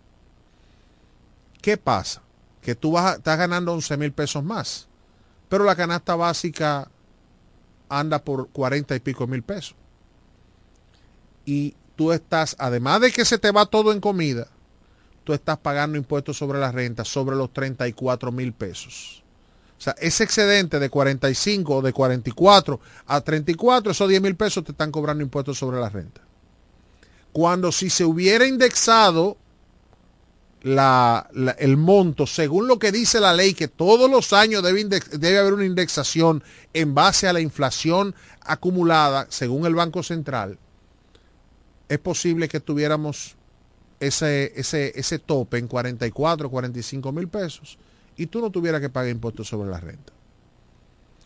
[1.60, 2.22] ¿Qué pasa?
[2.62, 4.88] Que tú vas estás ganando 11 mil pesos más,
[5.48, 6.88] pero la canasta básica
[7.88, 9.74] anda por 40 y pico mil pesos.
[11.44, 14.46] Y tú estás, además de que se te va todo en comida,
[15.24, 19.22] tú estás pagando impuestos sobre la renta sobre los 34 mil pesos.
[19.78, 24.64] O sea, ese excedente de 45 o de 44 a 34, esos 10 mil pesos
[24.64, 26.20] te están cobrando impuestos sobre la renta.
[27.32, 29.36] Cuando si se hubiera indexado
[30.62, 35.54] el monto, según lo que dice la ley, que todos los años debe, debe haber
[35.54, 40.58] una indexación en base a la inflación acumulada, según el Banco Central,
[41.88, 43.36] es posible que tuviéramos
[44.00, 47.78] ese, ese, ese tope en 44, 45 mil pesos
[48.16, 50.12] y tú no tuvieras que pagar impuestos sobre la renta.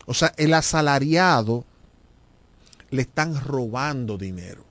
[0.05, 1.65] O sea, el asalariado
[2.89, 4.66] le están robando dinero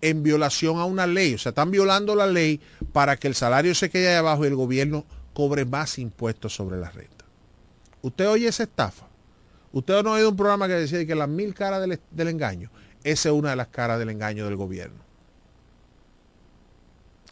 [0.00, 1.34] en violación a una ley.
[1.34, 2.60] O sea, están violando la ley
[2.92, 5.04] para que el salario se quede ahí abajo y el gobierno
[5.34, 7.24] cobre más impuestos sobre la renta.
[8.02, 9.06] ¿Usted oye esa estafa?
[9.72, 12.70] ¿Usted no ha oído un programa que decía que las mil caras del, del engaño?
[13.04, 15.04] Esa es una de las caras del engaño del gobierno.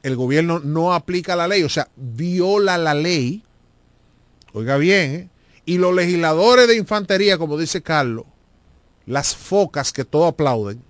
[0.02, 3.42] El gobierno no aplica la ley, o sea, viola la ley
[4.54, 5.28] Oiga bien, ¿eh?
[5.66, 8.24] y los legisladores de infantería, como dice Carlos,
[9.04, 10.80] las focas que todos aplauden,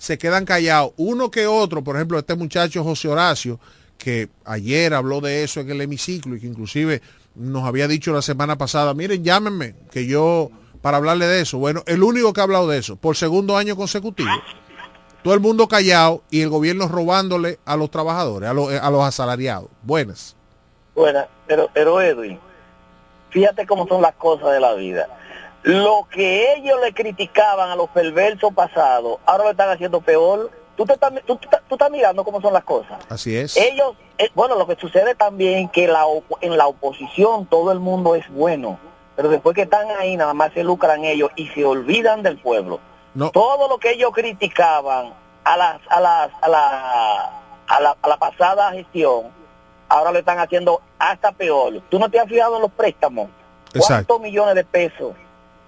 [0.00, 0.92] se quedan callados.
[0.96, 3.60] Uno que otro, por ejemplo, este muchacho José Horacio,
[3.98, 7.02] que ayer habló de eso en el hemiciclo y que inclusive
[7.34, 10.50] nos había dicho la semana pasada, miren, llámenme, que yo,
[10.80, 11.58] para hablarle de eso.
[11.58, 14.30] Bueno, el único que ha hablado de eso, por segundo año consecutivo,
[15.22, 19.04] todo el mundo callado y el gobierno robándole a los trabajadores, a los, a los
[19.04, 19.68] asalariados.
[19.82, 20.34] Buenas.
[20.94, 22.40] Buenas, pero, pero Edwin,
[23.28, 25.06] Fíjate cómo son las cosas de la vida.
[25.62, 30.50] Lo que ellos le criticaban a los perversos pasados, ahora lo están haciendo peor.
[30.76, 31.38] Tú, te estás, tú,
[31.70, 32.98] estás mirando cómo son las cosas.
[33.10, 33.56] Así es.
[33.56, 36.04] Ellos, eh, bueno, lo que sucede también que la,
[36.40, 38.78] en la oposición todo el mundo es bueno,
[39.16, 42.80] pero después que están ahí nada más se lucran ellos y se olvidan del pueblo.
[43.14, 43.30] No.
[43.30, 45.12] Todo lo que ellos criticaban
[45.44, 49.26] a las a las a la, a la, a la pasada gestión,
[49.90, 51.82] ahora le están haciendo hasta peor.
[51.90, 53.28] ¿Tú no te has fijado en los préstamos?
[53.78, 55.14] ¿Cuántos millones de pesos,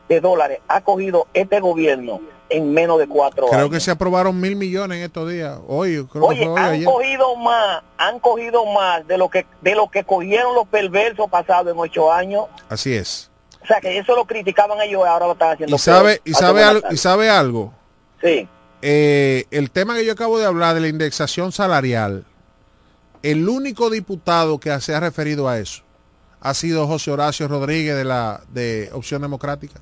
[0.08, 3.56] de dólares ha cogido este gobierno en menos de cuatro años?
[3.56, 5.58] Creo que se aprobaron mil millones en estos días.
[5.66, 10.04] Hoy, creo Oye, han cogido más, han cogido más de lo que de lo que
[10.04, 12.46] cogieron los perversos pasados en ocho años.
[12.68, 13.30] Así es.
[13.62, 15.76] O sea, que eso lo criticaban ellos, ahora lo están haciendo.
[15.76, 17.72] ¿Y sabe, y sabe, algo, y sabe algo?
[18.20, 18.48] Sí.
[18.82, 22.24] Eh, el tema que yo acabo de hablar de la indexación salarial,
[23.22, 25.84] el único diputado que se ha referido a eso
[26.40, 29.80] ha sido José Horacio Rodríguez de la de Opción Democrática.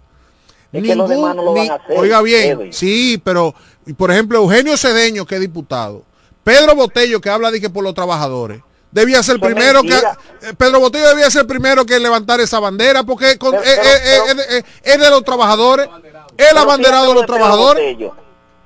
[1.97, 3.55] Oiga bien, sí, pero
[3.97, 6.05] por ejemplo Eugenio Cedeño que es diputado,
[6.45, 8.61] Pedro Botello que habla de que por los trabajadores,
[8.91, 13.03] debía ser primero que eh, Pedro Botello debía ser el primero que levantar esa bandera
[13.05, 13.39] porque es,
[14.99, 15.89] de los trabajadores,
[16.37, 17.97] es el abanderado de los trabajadores.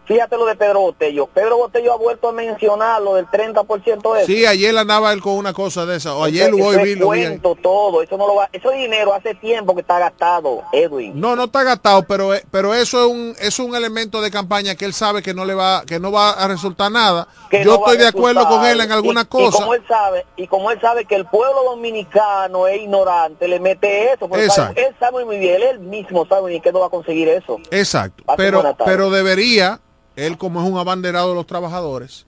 [0.07, 1.27] Fíjate lo de Pedro Botello.
[1.27, 4.27] Pedro Botello ha vuelto a mencionar lo del 30% de eso.
[4.27, 6.15] Sí, ayer andaba él con una cosa de esa.
[6.15, 8.03] O ayer lo hoy lo cuento todo.
[8.03, 11.19] Eso no lo va, eso dinero hace tiempo que está gastado, Edwin.
[11.19, 14.85] No, no está gastado, pero pero eso es un es un elemento de campaña que
[14.85, 17.29] él sabe que no le va que no va a resultar nada.
[17.51, 19.61] Yo estoy de acuerdo con él en algunas cosas.
[19.61, 23.61] Y como él sabe y como él sabe que el pueblo dominicano es ignorante, le
[23.61, 24.29] mete eso.
[24.35, 24.81] Exacto.
[24.81, 27.59] él sabe muy bien, él mismo sabe muy bien que no va a conseguir eso.
[27.71, 28.25] Exacto.
[28.37, 29.81] Pero pero debería
[30.17, 32.27] él como es un abanderado de los trabajadores,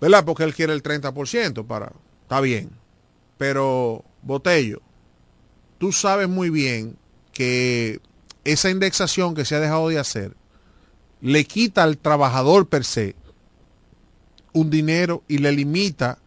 [0.00, 0.24] ¿verdad?
[0.24, 1.92] Porque él quiere el 30% para,
[2.22, 2.70] está bien.
[3.38, 4.80] Pero, Botello,
[5.78, 6.96] tú sabes muy bien
[7.32, 8.00] que
[8.44, 10.36] esa indexación que se ha dejado de hacer
[11.20, 13.16] le quita al trabajador per se
[14.52, 16.18] un dinero y le limita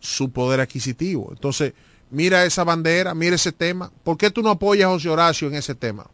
[0.00, 1.28] su poder adquisitivo.
[1.30, 1.72] Entonces,
[2.10, 3.90] mira esa bandera, mira ese tema.
[4.02, 6.06] ¿Por qué tú no apoyas a José Horacio en ese tema?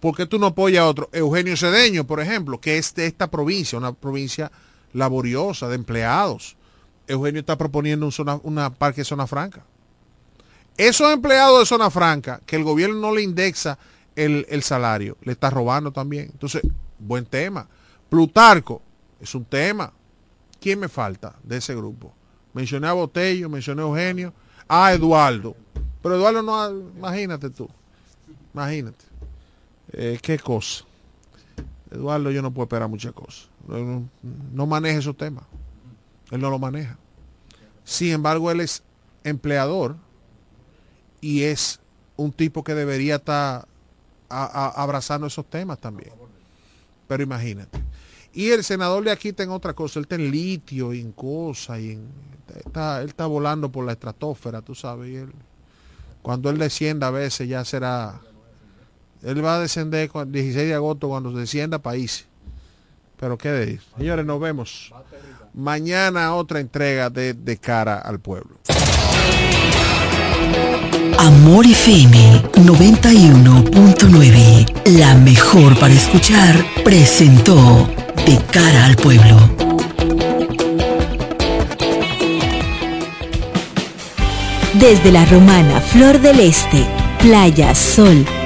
[0.00, 1.10] ¿Por qué tú no apoyas a otro?
[1.12, 4.50] Eugenio Cedeño, por ejemplo, que es de esta provincia, una provincia
[4.94, 6.56] laboriosa, de empleados.
[7.06, 9.62] Eugenio está proponiendo un una parque de zona franca.
[10.76, 13.78] Esos empleados de zona franca, que el gobierno no le indexa
[14.16, 16.30] el, el salario, le está robando también.
[16.32, 16.62] Entonces,
[16.98, 17.68] buen tema.
[18.08, 18.80] Plutarco,
[19.20, 19.92] es un tema.
[20.58, 22.14] ¿Quién me falta de ese grupo?
[22.54, 24.32] Mencioné a Botello, mencioné a Eugenio,
[24.66, 25.54] a Eduardo.
[26.02, 27.68] Pero Eduardo no, imagínate tú,
[28.54, 29.09] imagínate.
[29.92, 30.84] Eh, ¿Qué cosa?
[31.90, 33.48] Eduardo yo no puedo esperar muchas cosas.
[34.52, 35.44] No, maneja esos temas.
[36.30, 36.96] Él no lo maneja.
[37.84, 38.82] Sin embargo, él es
[39.24, 39.96] empleador
[41.20, 41.80] y es
[42.16, 43.66] un tipo que debería estar
[44.28, 46.12] abrazando esos temas también.
[47.08, 47.82] Pero imagínate.
[48.32, 51.80] Y el senador de aquí tiene otra cosa, él está en litio y en cosas,
[51.80, 51.98] y
[52.64, 55.32] está, él está volando por la estratosfera, tú sabes, y él,
[56.22, 58.20] cuando él descienda a veces ya será
[59.22, 62.24] él va a descender el 16 de agosto cuando descienda país.
[63.18, 64.94] Pero qué de Señores, nos vemos.
[65.52, 68.56] Mañana otra entrega de, de cara al pueblo.
[71.18, 77.86] Amor FM 91.9, la mejor para escuchar, presentó
[78.24, 79.36] De cara al pueblo.
[84.74, 86.86] Desde la romana Flor del Este,
[87.20, 88.24] playa, sol,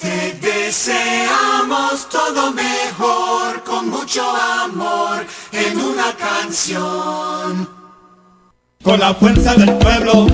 [0.00, 4.22] Te deseamos todo mejor, con mucho
[4.64, 7.68] amor, en una canción.
[8.82, 10.26] Con la fuerza del pueblo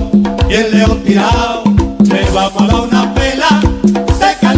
[0.49, 1.63] y el león tirado,
[1.99, 3.26] le vamos a dar una quitado.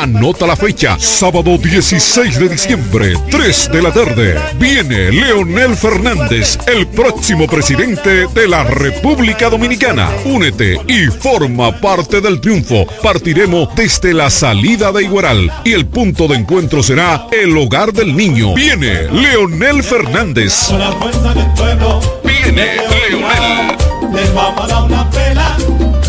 [0.00, 4.36] Anota la fecha, sábado 16 de diciembre, 3 de la tarde.
[4.58, 10.08] Viene Leonel Fernández, el próximo presidente de la República Dominicana.
[10.24, 12.86] Únete y forma parte del triunfo.
[13.02, 18.16] Partiremos desde la salida de Igueral y el punto de encuentro será el hogar del
[18.16, 18.54] niño.
[18.54, 20.68] Viene Leonel Fernández.
[20.68, 23.76] Con la fuerza del pueblo, Viene Leonel.
[24.14, 25.56] les vamos a dar una pela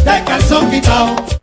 [0.06, 1.43] de calzón quitado.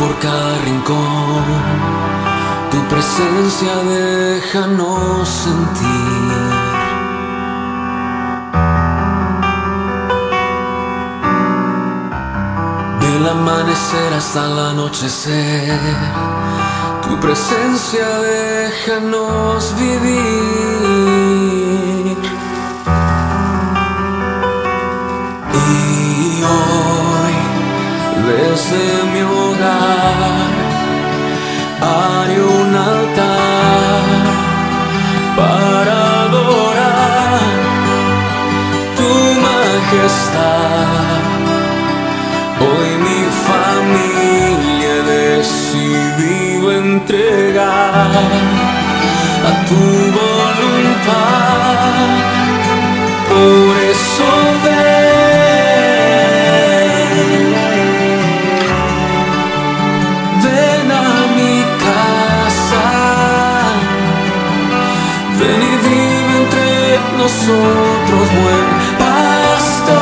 [0.00, 1.44] Por cada rincón,
[2.70, 6.70] tu presencia déjanos sentir.
[13.00, 15.80] Del amanecer hasta el anochecer,
[17.02, 21.69] tu presencia déjanos vivir.
[28.30, 30.50] Desde mi hogar,
[31.88, 34.22] haré un altar
[35.40, 37.40] para adorar
[38.98, 39.12] tu
[39.46, 41.20] majestad.
[42.66, 45.02] Hoy mi familia he
[45.38, 48.10] decidido entregar
[49.48, 49.82] a tu
[50.20, 51.60] voluntad.
[53.30, 54.28] Por eso
[67.22, 68.66] nosotros, buen
[68.98, 69.98] pastor.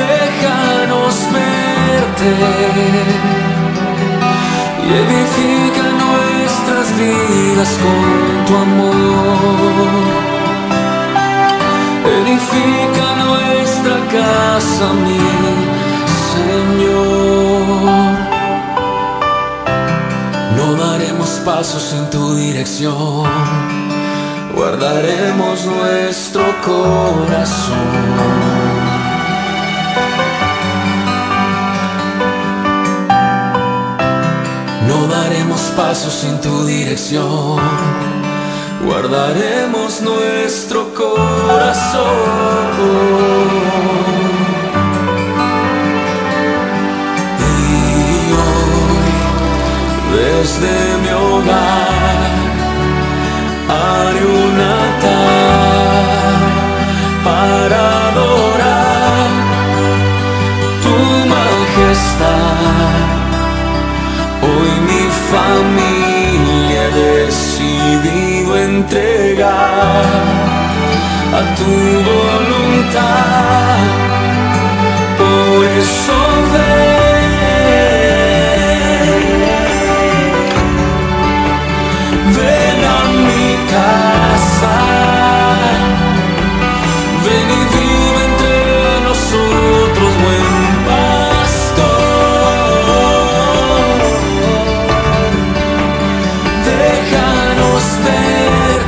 [0.00, 2.32] Déjanos verte
[4.84, 8.04] y edifica nuestras vidas con
[8.46, 10.04] tu amor.
[12.18, 15.24] Edifica nuestra casa, mi
[16.32, 18.35] Señor.
[21.46, 23.22] Pasos en tu dirección,
[24.52, 27.76] guardaremos nuestro corazón.
[34.88, 37.60] No daremos pasos sin tu dirección,
[38.84, 42.06] guardaremos nuestro corazón.
[50.38, 52.34] Desde mi hogar,
[53.74, 56.38] haré un altar
[57.26, 59.28] para adorar
[60.84, 60.96] tu
[61.34, 63.04] majestad.
[64.46, 66.90] Hoy mi familia he
[67.24, 70.12] decidido entregar
[71.38, 71.72] a tu
[72.12, 73.78] voluntad.
[75.18, 76.16] Por eso
[76.52, 76.85] ven,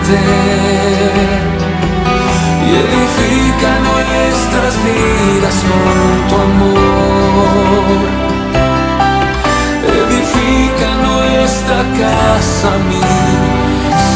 [0.09, 0.13] y
[2.83, 8.01] edifica nuestras vidas con tu amor.
[9.87, 13.03] Edifica nuestra casa, mi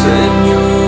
[0.03, 0.82] Señor.